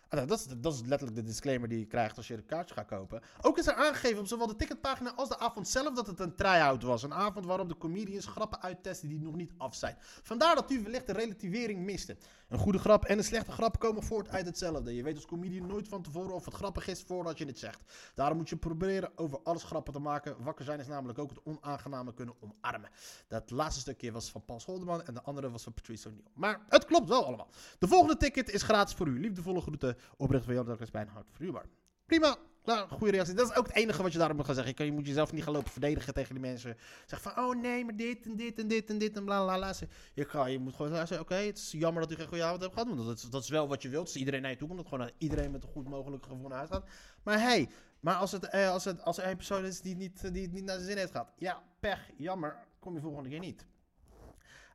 Ah, 0.10 0.28
dat, 0.28 0.40
is, 0.40 0.46
dat 0.58 0.74
is 0.74 0.82
letterlijk 0.86 1.16
de 1.20 1.24
disclaimer 1.24 1.70
die 1.70 1.80
je 1.80 1.86
krijgt 1.86 2.18
als 2.18 2.28
je 2.28 2.34
een 2.34 2.46
kaartje 2.46 2.76
gaat 2.76 2.88
kopen. 2.88 3.22
Ook 3.42 3.58
is 3.58 3.68
er 3.68 3.74
aangegeven 3.74 4.20
op 4.20 4.28
zowel 4.28 4.48
de 4.48 4.56
ticketpagina 4.56 5.14
als 5.16 5.30
de 5.30 5.40
avond 5.40 5.68
zelf 5.68 5.94
dat 5.94 6.08
het 6.08 6.20
een 6.20 6.36
try-out 6.36 6.84
was. 6.84 7.04
Een 7.04 7.14
avond 7.14 7.46
waarop 7.46 7.70
de 7.70 7.78
comedians 7.78 8.26
grappen 8.26 8.62
uittesten 8.62 9.10
die 9.10 9.20
nog 9.20 9.36
niet 9.36 9.54
af 9.58 9.76
zijn. 9.76 9.96
Vandaar 10.00 10.56
dat 10.56 10.72
u 10.72 10.84
wellicht 10.84 11.08
de 11.08 11.14
relativering 11.14 11.80
miste. 11.80 12.18
Een 12.50 12.58
goede 12.58 12.78
grap 12.78 13.06
en 13.06 13.18
een 13.18 13.24
slechte 13.24 13.52
grap 13.52 13.80
komen 13.80 14.04
voort 14.04 14.30
uit 14.30 14.46
hetzelfde. 14.46 14.96
Je 14.96 15.04
weet 15.04 15.16
als 15.16 15.26
comedian 15.26 15.68
nooit 15.68 15.88
van 15.88 16.02
tevoren 16.02 16.34
of 16.34 16.46
het 16.46 16.54
grappig 16.54 16.88
is 16.88 17.02
voordat 17.02 17.38
je 17.38 17.46
het 17.46 17.60
zegt. 17.60 17.82
Daarom 18.16 18.38
moet 18.38 18.50
je 18.50 18.56
proberen 18.56 19.12
over 19.16 19.40
alles 19.44 19.64
grappen 19.64 19.94
te 19.94 20.00
maken. 20.00 20.44
Wakker 20.44 20.66
zijn 20.66 20.80
is 20.80 20.88
namelijk 20.88 21.20
ook 21.20 21.30
het 21.30 21.44
onaangename 21.44 22.14
kunnen 22.14 22.36
omarmen. 22.40 22.90
Dat 23.28 23.52
laatste 23.52 23.82
stukje 23.82 24.12
was 24.12 24.32
van 24.32 24.46
Paul 24.46 24.60
Scholderman 24.60 25.04
en 25.04 25.14
de 25.14 25.22
andere 25.22 25.50
was 25.50 25.64
van 25.64 25.74
Patrice 25.74 26.08
O'Neill. 26.08 26.26
Maar 26.34 26.66
het 26.70 26.86
klopt 26.86 27.10
wel 27.10 27.26
allemaal. 27.26 27.50
De 27.80 27.88
volgende 27.88 28.18
ticket 28.18 28.50
is 28.50 28.62
gratis 28.62 28.96
voor 28.96 29.08
u. 29.08 29.20
Liefdevolle 29.20 29.62
groeten 29.62 29.97
oprecht 30.18 30.46
van 30.46 30.54
Jan 30.54 30.66
Douglas 30.66 30.92
bij 30.92 31.02
een 31.02 31.08
hart 31.08 31.28
voor 31.32 31.46
humor. 31.46 31.66
Prima. 32.06 32.38
Nou, 32.68 32.90
goede 32.90 33.12
reactie. 33.12 33.34
Dat 33.36 33.50
is 33.50 33.56
ook 33.56 33.68
het 33.68 33.76
enige 33.76 34.02
wat 34.02 34.12
je 34.12 34.18
daarop 34.18 34.38
moet 34.38 34.46
gaan 34.46 34.56
zeggen. 34.56 34.86
Je, 34.86 34.92
moet 34.92 35.08
jezelf 35.08 35.32
niet 35.32 35.44
gaan 35.44 35.54
lopen 35.54 35.72
verdedigen 35.72 36.14
tegen 36.14 36.34
die 36.34 36.44
mensen. 36.44 36.78
Zeg 37.06 37.22
van, 37.22 37.38
oh 37.38 37.62
nee, 37.62 37.86
maar 37.86 37.96
dit 37.96 38.26
en 38.26 38.36
dit 38.36 38.60
en 38.60 38.68
dit 38.68 38.90
en 38.90 38.98
dit 38.98 39.18
en 39.18 39.26
bla 39.26 39.44
bla 39.44 39.56
bla. 39.58 39.74
Je, 40.14 40.52
je 40.52 40.60
moet 40.60 40.76
gewoon 40.76 40.96
zeggen, 40.96 41.20
oké, 41.20 41.36
het 41.36 41.58
is 41.58 41.72
jammer 41.72 42.02
dat 42.02 42.12
u 42.12 42.16
geen 42.16 42.28
goede 42.28 42.44
avond 42.44 42.62
hebt 42.62 42.74
gehad. 42.74 42.88
Want 42.88 43.06
dat 43.06 43.18
is, 43.18 43.22
dat 43.24 43.44
is 43.44 43.50
wel 43.50 43.68
wat 43.68 43.82
je 43.82 43.90
wilt. 43.90 44.06
Als 44.06 44.16
iedereen 44.16 44.42
naar 44.42 44.52
je 44.52 44.58
toe 44.58 44.68
komt. 44.68 44.80
Dat 44.80 44.90
gewoon 44.90 45.12
iedereen 45.18 45.52
met 45.52 45.64
een 45.64 45.70
goed 45.70 45.90
mogelijk 45.90 46.26
gevoel 46.26 46.48
naar 46.48 46.58
huis 46.58 46.70
gaat. 46.70 46.90
Maar 47.24 47.40
hey, 47.40 47.70
maar 48.00 48.16
als, 48.16 48.32
het, 48.32 48.50
eh, 48.50 48.70
als, 48.70 48.86
het, 48.86 49.04
als 49.04 49.18
er 49.18 49.28
een 49.28 49.36
persoon 49.36 49.66
is 49.66 49.82
die, 49.82 49.96
niet, 49.96 50.34
die 50.34 50.42
het 50.42 50.52
niet 50.52 50.64
naar 50.64 50.76
zijn 50.76 50.88
zin 50.88 50.98
heeft 50.98 51.12
gehad. 51.12 51.34
Ja, 51.38 51.64
pech, 51.80 52.10
jammer. 52.18 52.58
Kom 52.80 52.96
je 52.96 53.02
volgende 53.02 53.30
keer 53.30 53.40
niet. 53.40 53.66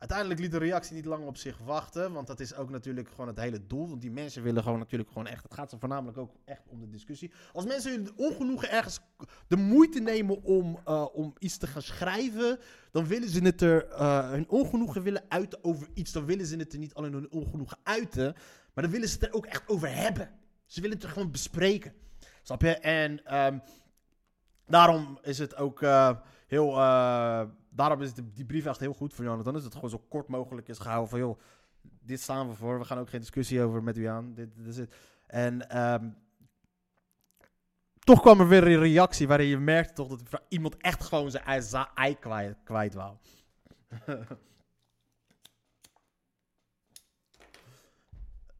Uiteindelijk 0.03 0.41
liet 0.41 0.51
de 0.51 0.59
reactie 0.59 0.95
niet 0.95 1.05
lang 1.05 1.27
op 1.27 1.37
zich 1.37 1.59
wachten. 1.59 2.13
Want 2.13 2.27
dat 2.27 2.41
is 2.41 2.55
ook 2.55 2.71
natuurlijk 2.71 3.09
gewoon 3.09 3.27
het 3.27 3.37
hele 3.37 3.67
doel. 3.67 3.89
Want 3.89 4.01
die 4.01 4.11
mensen 4.11 4.43
willen 4.43 4.63
gewoon 4.63 4.79
natuurlijk 4.79 5.11
gewoon 5.11 5.27
echt. 5.27 5.43
Het 5.43 5.55
gaat 5.55 5.71
ze 5.71 5.79
voornamelijk 5.79 6.19
ook 6.19 6.35
echt 6.45 6.63
om 6.69 6.81
de 6.81 6.89
discussie. 6.89 7.33
Als 7.53 7.65
mensen 7.65 7.93
hun 7.93 8.11
ongenoegen 8.17 8.71
ergens 8.71 9.01
de 9.49 9.57
moeite 9.57 10.01
nemen 10.01 10.43
om, 10.43 10.79
uh, 10.89 11.07
om 11.13 11.35
iets 11.39 11.57
te 11.57 11.67
gaan 11.67 11.83
schrijven. 11.83 12.59
Dan 12.91 13.07
willen 13.07 13.29
ze 13.29 13.43
het 13.45 13.61
er. 13.61 13.89
Uh, 13.91 14.31
hun 14.31 14.49
ongenoegen 14.49 15.03
willen 15.03 15.25
uiten 15.29 15.65
over 15.65 15.89
iets. 15.95 16.13
Dan 16.13 16.25
willen 16.25 16.47
ze 16.47 16.57
het 16.57 16.73
er 16.73 16.79
niet 16.79 16.95
alleen 16.95 17.13
hun 17.13 17.31
ongenoegen 17.31 17.79
uiten. 17.83 18.35
Maar 18.75 18.85
dan 18.85 18.93
willen 18.93 19.09
ze 19.09 19.15
het 19.15 19.25
er 19.25 19.35
ook 19.35 19.47
echt 19.47 19.69
over 19.69 19.95
hebben. 19.95 20.31
Ze 20.67 20.81
willen 20.81 20.97
het 20.97 21.07
er 21.07 21.13
gewoon 21.13 21.31
bespreken. 21.31 21.95
Snap 22.43 22.63
je? 22.63 22.79
En 22.79 23.37
um, 23.37 23.63
daarom 24.67 25.19
is 25.23 25.39
het 25.39 25.57
ook. 25.57 25.81
Uh, 25.81 26.11
heel. 26.47 26.79
Daarom 27.75 28.03
is 28.03 28.15
die 28.15 28.45
brief 28.45 28.67
echt 28.67 28.81
heel 28.81 28.93
goed 28.93 29.15
voor 29.15 29.25
Jonathan. 29.25 29.57
is 29.57 29.65
het 29.65 29.75
gewoon 29.75 29.91
zo 29.91 30.05
kort 30.09 30.29
mogelijk 30.29 30.69
is 30.69 30.79
gehouden 30.79 31.11
van 31.11 31.19
joh, 31.19 31.39
dit 32.01 32.21
staan 32.21 32.49
we 32.49 32.55
voor. 32.55 32.79
We 32.79 32.85
gaan 32.85 32.99
ook 32.99 33.11
geen 33.11 33.21
discussie 33.21 33.63
over 33.63 33.83
met 33.83 33.97
u 33.97 34.05
aan. 34.05 34.35
Dit, 34.35 34.49
is 34.67 34.77
het. 34.77 34.95
En 35.27 35.83
um, 35.83 36.17
toch 37.99 38.21
kwam 38.21 38.41
er 38.41 38.49
weer 38.49 38.67
een 38.67 38.79
reactie 38.79 39.29
waarin 39.29 39.47
je 39.47 39.59
merkte 39.59 39.93
toch 39.93 40.09
dat 40.09 40.43
iemand 40.49 40.77
echt 40.77 41.05
gewoon 41.05 41.31
zijn 41.31 41.89
ei 41.95 42.19
kwijt, 42.19 42.57
kwijt 42.65 42.95
wou. 42.95 43.17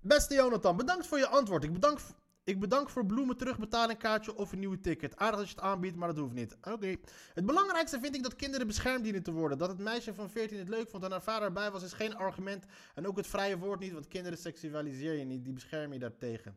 Beste 0.01 0.35
Jonathan, 0.35 0.77
bedankt 0.77 1.07
voor 1.07 1.19
je 1.19 1.27
antwoord. 1.27 1.65
Ik 1.65 1.73
bedank 1.73 2.01
ik 2.45 2.61
bedank 2.61 2.91
voor 2.91 3.07
bloemen, 3.07 3.37
terugbetaling, 3.37 3.99
kaartje 3.99 4.37
of 4.37 4.53
een 4.53 4.59
nieuwe 4.59 4.81
ticket. 4.81 5.17
Aardig 5.17 5.39
dat 5.39 5.49
je 5.49 5.55
het 5.55 5.65
aanbiedt, 5.65 5.97
maar 5.97 6.09
dat 6.09 6.17
hoeft 6.17 6.35
niet. 6.35 6.57
Oké. 6.63 6.97
Het 7.35 7.47
belangrijkste 7.47 8.01
vind 8.01 8.15
ik 8.15 8.23
dat 8.23 8.37
kinderen 8.37 8.67
beschermd 8.67 9.05
dienen 9.05 9.23
te 9.23 9.33
worden. 9.33 9.59
Dat 9.59 9.69
het 9.69 9.79
meisje 9.79 10.15
van 10.15 10.31
14 10.31 10.59
het 10.59 10.69
leuk 10.69 10.89
vond 10.89 11.05
en 11.05 11.11
haar 11.11 11.23
vader 11.23 11.47
erbij 11.47 11.71
was, 11.71 11.83
is 11.83 11.93
geen 11.93 12.17
argument. 12.17 12.65
En 12.95 13.07
ook 13.07 13.17
het 13.17 13.27
vrije 13.27 13.59
woord 13.59 13.81
niet, 13.81 13.93
want 13.93 14.09
kinderen 14.09 14.39
seksualiseer 14.39 15.13
je 15.13 15.25
niet. 15.25 15.45
Die 15.45 15.53
bescherm 15.53 15.93
je 15.93 15.99
daartegen. 15.99 16.57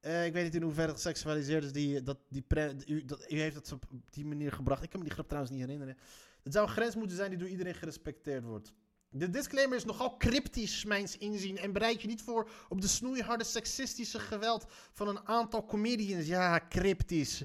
Uh, 0.00 0.26
ik 0.26 0.32
weet 0.32 0.44
niet 0.44 0.54
in 0.54 0.62
hoeverre 0.62 0.90
het 0.90 1.00
seksualiseerd 1.00 1.64
is. 1.64 1.72
Die, 1.72 2.02
dat, 2.02 2.18
die 2.28 2.44
u, 2.86 3.04
dat, 3.04 3.32
u 3.32 3.40
heeft 3.40 3.54
het 3.54 3.72
op 3.72 3.84
die 4.10 4.26
manier 4.26 4.52
gebracht. 4.52 4.82
Ik 4.82 4.90
kan 4.90 4.98
me 4.98 5.04
die 5.04 5.14
grap 5.14 5.26
trouwens 5.26 5.54
niet 5.54 5.64
herinneren. 5.64 5.96
Het 6.42 6.52
zou 6.52 6.66
een 6.66 6.72
grens 6.72 6.94
moeten 6.94 7.16
zijn 7.16 7.30
die 7.30 7.38
door 7.38 7.48
iedereen 7.48 7.74
gerespecteerd 7.74 8.44
wordt. 8.44 8.72
De 9.10 9.30
disclaimer 9.30 9.76
is 9.76 9.84
nogal 9.84 10.16
cryptisch, 10.16 10.84
mijns 10.84 11.18
inzien, 11.18 11.58
en 11.58 11.72
bereid 11.72 12.02
je 12.02 12.08
niet 12.08 12.22
voor 12.22 12.50
op 12.68 12.80
de 12.80 12.88
snoeiharde 12.88 13.44
seksistische 13.44 14.18
geweld 14.18 14.66
van 14.92 15.08
een 15.08 15.26
aantal 15.26 15.66
comedians. 15.66 16.26
Ja, 16.26 16.60
cryptisch. 16.68 17.44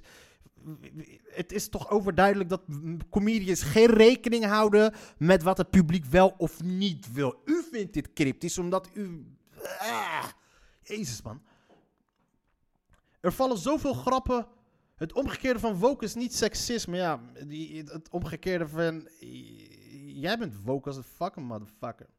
Het 1.24 1.52
is 1.52 1.70
toch 1.70 1.90
overduidelijk 1.90 2.50
dat 2.50 2.62
comedians 3.10 3.62
geen 3.62 3.90
rekening 3.90 4.46
houden 4.46 4.94
met 5.18 5.44
wat 5.44 5.58
het 5.58 5.70
publiek 5.70 6.06
wel 6.06 6.34
of 6.38 6.64
niet 6.64 7.12
wil. 7.12 7.42
U 7.46 7.64
vindt 7.72 7.94
dit 7.94 8.14
cryptisch 8.14 8.58
omdat 8.58 8.90
u. 8.94 9.26
Ah, 9.80 10.26
Jezus, 10.82 11.22
man. 11.22 11.42
Er 13.20 13.34
vallen 13.34 13.58
zoveel 13.58 13.94
grappen. 13.94 14.48
Het 14.96 15.14
omgekeerde 15.14 15.60
van 15.60 15.76
woke 15.76 16.06
is 16.06 16.16
niet 16.16 16.36
seksisme. 16.36 16.98
Ja, 16.98 17.22
die, 17.48 17.84
het 17.84 18.10
omgekeerde 18.10 18.68
van 18.68 19.08
jij 20.20 20.38
bent 20.38 20.64
woke 20.64 20.88
als 20.88 20.98
een 20.98 21.04
fucking 21.04 21.48
motherfucker. 21.48 22.10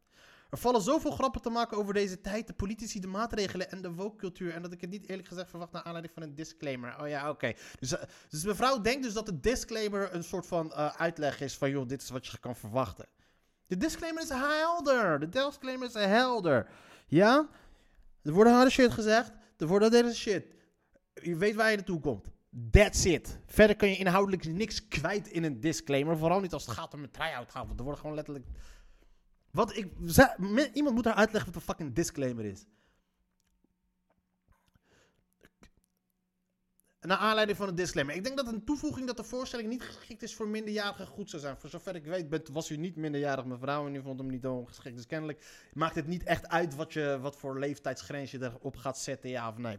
Er 0.51 0.61
vallen 0.61 0.83
zoveel 0.83 1.11
grappen 1.11 1.43
te 1.43 1.51
maken 1.51 1.77
over 1.77 1.95
deze 1.95 2.21
tijd, 2.21 2.47
de 2.47 2.53
politici, 2.53 3.01
de 3.01 3.07
maatregelen 3.07 3.71
en 3.71 3.83
de 3.83 3.93
woke-cultuur. 3.93 4.53
En 4.53 4.63
dat 4.63 4.73
ik 4.73 4.81
het 4.81 4.91
niet 4.91 5.09
eerlijk 5.09 5.29
gezegd 5.29 5.51
verwacht 5.51 5.73
naar 5.73 5.83
aanleiding 5.83 6.15
van 6.15 6.23
een 6.23 6.35
disclaimer. 6.35 7.01
Oh 7.01 7.09
ja, 7.09 7.31
oké. 7.31 7.53
Dus, 7.79 7.93
uh, 7.93 7.99
dus 8.29 8.45
mevrouw 8.45 8.81
denkt 8.81 9.03
dus 9.03 9.13
dat 9.13 9.27
de 9.27 9.41
disclaimer 9.41 10.15
een 10.15 10.25
soort 10.25 10.47
van 10.47 10.67
uh, 10.67 10.87
uitleg 10.87 11.41
is 11.41 11.57
van, 11.57 11.71
joh, 11.71 11.89
dit 11.89 12.03
is 12.03 12.11
wat 12.11 12.27
je 12.27 12.39
kan 12.39 12.57
verwachten. 12.57 13.07
De 13.67 13.77
disclaimer 13.77 14.23
is 14.23 14.29
helder. 14.29 15.21
De 15.21 15.29
disclaimer 15.29 15.87
is 15.87 15.95
helder. 15.95 16.69
Ja? 17.07 17.49
Er 18.23 18.33
wordt 18.33 18.51
harde 18.51 18.71
shit 18.71 18.93
gezegd. 18.93 19.33
Er 19.57 19.67
wordt 19.67 19.91
deze 19.91 20.15
shit. 20.15 20.47
Je 21.15 21.37
weet 21.37 21.55
waar 21.55 21.71
je 21.71 21.77
naartoe 21.77 22.01
komt. 22.01 22.27
That's 22.71 23.05
it. 23.05 23.39
Verder 23.47 23.77
kun 23.77 23.89
je 23.89 23.97
inhoudelijk 23.97 24.45
niks 24.45 24.89
kwijt 24.89 25.29
in 25.29 25.45
een 25.45 25.61
disclaimer. 25.61 26.19
Vooral 26.19 26.41
niet 26.41 26.53
als 26.53 26.67
het 26.67 26.75
gaat 26.75 26.95
om 26.95 27.03
een 27.03 27.11
try-out 27.11 27.51
gaan. 27.51 27.67
Want 27.67 27.79
er 27.79 27.85
wordt 27.85 28.01
gewoon 28.01 28.15
letterlijk... 28.15 28.47
Wat 29.51 29.77
ik... 29.77 29.93
Iemand 30.73 30.95
moet 30.95 31.05
daar 31.05 31.15
uitleggen 31.15 31.53
wat 31.53 31.61
een 31.61 31.69
fucking 31.69 31.95
disclaimer 31.95 32.45
is. 32.45 32.67
Naar 37.01 37.17
aanleiding 37.17 37.59
van 37.59 37.69
een 37.69 37.75
disclaimer. 37.75 38.15
Ik 38.15 38.25
denk 38.25 38.37
dat 38.37 38.47
een 38.47 38.65
toevoeging 38.65 39.07
dat 39.07 39.17
de 39.17 39.25
voorstelling 39.25 39.69
niet 39.69 39.83
geschikt 39.83 40.23
is 40.23 40.35
voor 40.35 40.49
minderjarigen 40.49 41.07
goed 41.07 41.31
zou 41.31 41.43
zijn. 41.43 41.57
Voor 41.57 41.71
zover 41.71 41.95
ik 41.95 42.05
weet 42.05 42.49
was 42.49 42.71
u 42.71 42.77
niet 42.77 42.97
minderjarig 42.97 43.45
mevrouw 43.45 43.87
en 43.87 43.95
u 43.95 44.03
vond 44.03 44.19
hem 44.19 44.31
niet 44.31 44.47
ongeschikt. 44.47 44.97
Dus 44.97 45.07
kennelijk 45.07 45.69
maakt 45.73 45.95
het 45.95 46.07
niet 46.07 46.23
echt 46.23 46.49
uit 46.49 46.75
wat, 46.75 46.93
je, 46.93 47.19
wat 47.21 47.37
voor 47.37 47.59
leeftijdsgrens 47.59 48.31
je 48.31 48.43
erop 48.43 48.77
gaat 48.77 48.99
zetten, 48.99 49.31
ja 49.31 49.49
of 49.49 49.57
nee. 49.57 49.79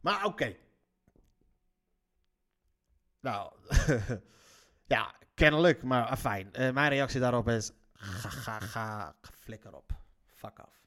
Maar 0.00 0.24
oké. 0.24 0.56
Nou, 3.20 3.52
ja, 4.94 5.14
kennelijk, 5.34 5.82
maar 5.82 6.06
ah, 6.06 6.16
fijn. 6.16 6.48
Uh, 6.52 6.70
mijn 6.70 6.90
reactie 6.90 7.20
daarop 7.20 7.48
is: 7.48 7.72
ga, 7.92 8.28
ga, 8.28 8.60
ga, 8.60 9.14
flikker 9.22 9.74
op. 9.74 9.92
Fuck 10.26 10.58
af. 10.58 10.80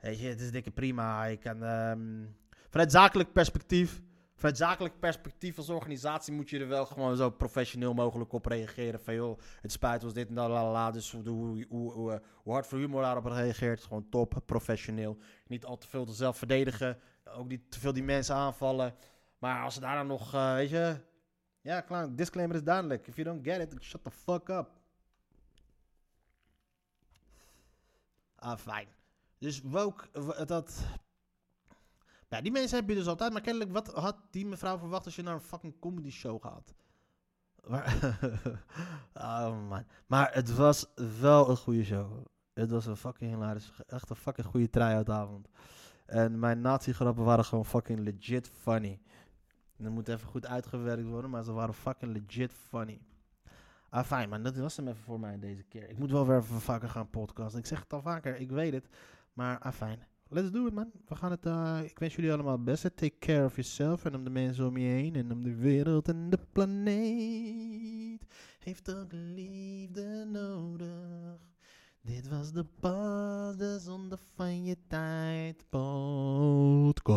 Weet 0.00 0.20
je, 0.20 0.28
het 0.28 0.40
is 0.40 0.50
dikke 0.50 0.70
prima. 0.70 1.24
Ik 1.26 1.40
kan, 1.40 1.62
um, 1.62 2.36
vanuit 2.68 2.92
zakelijk 2.92 3.32
perspectief, 3.32 4.00
vanuit 4.34 4.56
zakelijk 4.56 4.98
perspectief 4.98 5.56
als 5.56 5.68
organisatie 5.68 6.32
moet 6.32 6.50
je 6.50 6.58
er 6.58 6.68
wel 6.68 6.86
gewoon 6.86 7.16
zo 7.16 7.30
professioneel 7.30 7.94
mogelijk 7.94 8.32
op 8.32 8.46
reageren. 8.46 9.00
Van 9.00 9.14
joh, 9.14 9.38
het 9.60 9.72
spijt 9.72 10.02
was 10.02 10.12
dit 10.12 10.28
en 10.28 10.34
dat, 10.34 10.48
la, 10.48 10.90
Dus 10.90 11.12
hoe, 11.12 11.28
hoe, 11.28 11.66
hoe, 11.68 11.92
hoe, 11.92 12.22
hoe 12.42 12.52
hard 12.52 12.66
voor 12.66 12.78
humor 12.78 13.02
daarop 13.02 13.24
reageert, 13.24 13.82
gewoon 13.82 14.08
top, 14.08 14.42
professioneel. 14.46 15.18
Niet 15.46 15.64
al 15.64 15.78
te 15.78 15.88
veel 15.88 16.04
te 16.04 16.12
zelf 16.12 16.38
verdedigen, 16.38 16.98
ook 17.24 17.48
niet 17.48 17.70
te 17.70 17.80
veel 17.80 17.92
die 17.92 18.04
mensen 18.04 18.34
aanvallen. 18.34 18.94
Maar 19.46 19.62
als 19.62 19.74
ze 19.74 19.80
daar 19.80 19.96
dan 19.96 20.06
nog, 20.06 20.34
uh, 20.34 20.52
weet 20.52 20.70
je... 20.70 20.96
Ja, 21.60 21.80
klaar, 21.80 22.14
disclaimer 22.14 22.56
is 22.56 22.62
duidelijk. 22.62 23.06
If 23.06 23.16
you 23.16 23.28
don't 23.28 23.44
get 23.48 23.72
it, 23.72 23.82
shut 23.82 24.04
the 24.04 24.10
fuck 24.10 24.48
up. 24.48 24.70
Ah, 28.34 28.58
fijn. 28.58 28.88
Dus 29.38 29.62
woke, 29.62 30.44
dat... 30.44 30.84
Ja, 32.28 32.40
die 32.40 32.52
mensen 32.52 32.78
heb 32.78 32.88
je 32.88 32.94
dus 32.94 33.06
altijd. 33.06 33.32
Maar 33.32 33.40
kennelijk, 33.40 33.72
wat 33.72 33.92
had 33.92 34.16
die 34.30 34.46
mevrouw 34.46 34.78
verwacht 34.78 35.04
als 35.04 35.16
je 35.16 35.22
naar 35.22 35.34
een 35.34 35.40
fucking 35.40 35.78
comedy 35.80 36.10
show 36.10 36.42
gaat? 36.42 36.74
Maar, 37.66 38.18
oh 39.14 39.68
man. 39.68 39.84
Maar 40.06 40.34
het 40.34 40.54
was 40.54 40.86
wel 41.20 41.50
een 41.50 41.56
goede 41.56 41.84
show. 41.84 42.24
Het 42.52 42.70
was 42.70 42.86
een 42.86 42.96
fucking 42.96 43.30
hilarisch. 43.30 43.72
Echt 43.86 44.10
een 44.10 44.16
fucking 44.16 44.46
goede 44.46 44.70
try-out 44.70 45.10
avond. 45.10 45.48
En 46.06 46.38
mijn 46.38 46.60
nazi-grappen 46.60 47.24
waren 47.24 47.44
gewoon 47.44 47.66
fucking 47.66 47.98
legit 47.98 48.48
funny. 48.48 49.00
Dat 49.78 49.92
moet 49.92 50.08
even 50.08 50.28
goed 50.28 50.46
uitgewerkt 50.46 51.06
worden, 51.06 51.30
maar 51.30 51.44
ze 51.44 51.52
waren 51.52 51.74
fucking 51.74 52.12
legit 52.12 52.52
funny. 52.52 53.00
Ah, 53.90 54.04
fijn, 54.04 54.28
man. 54.28 54.42
Dat 54.42 54.56
was 54.56 54.76
hem 54.76 54.88
even 54.88 55.02
voor 55.02 55.20
mij 55.20 55.38
deze 55.38 55.62
keer. 55.62 55.90
Ik 55.90 55.98
moet 55.98 56.10
wel 56.10 56.26
weer 56.26 56.36
even 56.36 56.60
vaker 56.60 56.88
gaan 56.88 57.10
podcasten. 57.10 57.58
Ik 57.58 57.66
zeg 57.66 57.80
het 57.80 57.92
al 57.92 58.02
vaker, 58.02 58.36
ik 58.36 58.50
weet 58.50 58.72
het. 58.72 58.88
Maar 59.32 59.58
ah, 59.58 59.72
fijn. 59.72 59.98
Let's 60.28 60.50
do 60.50 60.66
it, 60.66 60.72
man. 60.72 60.90
We 61.08 61.14
gaan 61.14 61.30
het. 61.30 61.46
Uh, 61.46 61.78
ik 61.84 61.98
wens 61.98 62.14
jullie 62.14 62.32
allemaal 62.32 62.52
het 62.52 62.64
beste. 62.64 62.94
Take 62.94 63.18
care 63.18 63.44
of 63.44 63.54
yourself 63.54 64.04
en 64.04 64.14
om 64.14 64.24
de 64.24 64.30
mensen 64.30 64.66
om 64.66 64.76
je 64.76 64.88
heen. 64.88 65.14
En 65.14 65.32
om 65.32 65.42
de 65.42 65.54
wereld 65.54 66.08
en 66.08 66.30
de 66.30 66.38
planeet. 66.52 68.24
Heeft 68.58 68.94
ook 68.94 69.12
liefde 69.12 70.24
nodig. 70.32 71.54
Dit 72.00 72.28
was 72.28 72.52
de 72.52 72.64
pas, 72.80 73.56
de 73.56 73.78
zonde 73.78 74.18
van 74.34 74.64
je 74.64 74.76
tijd 74.88 75.64
podcast. 75.68 77.16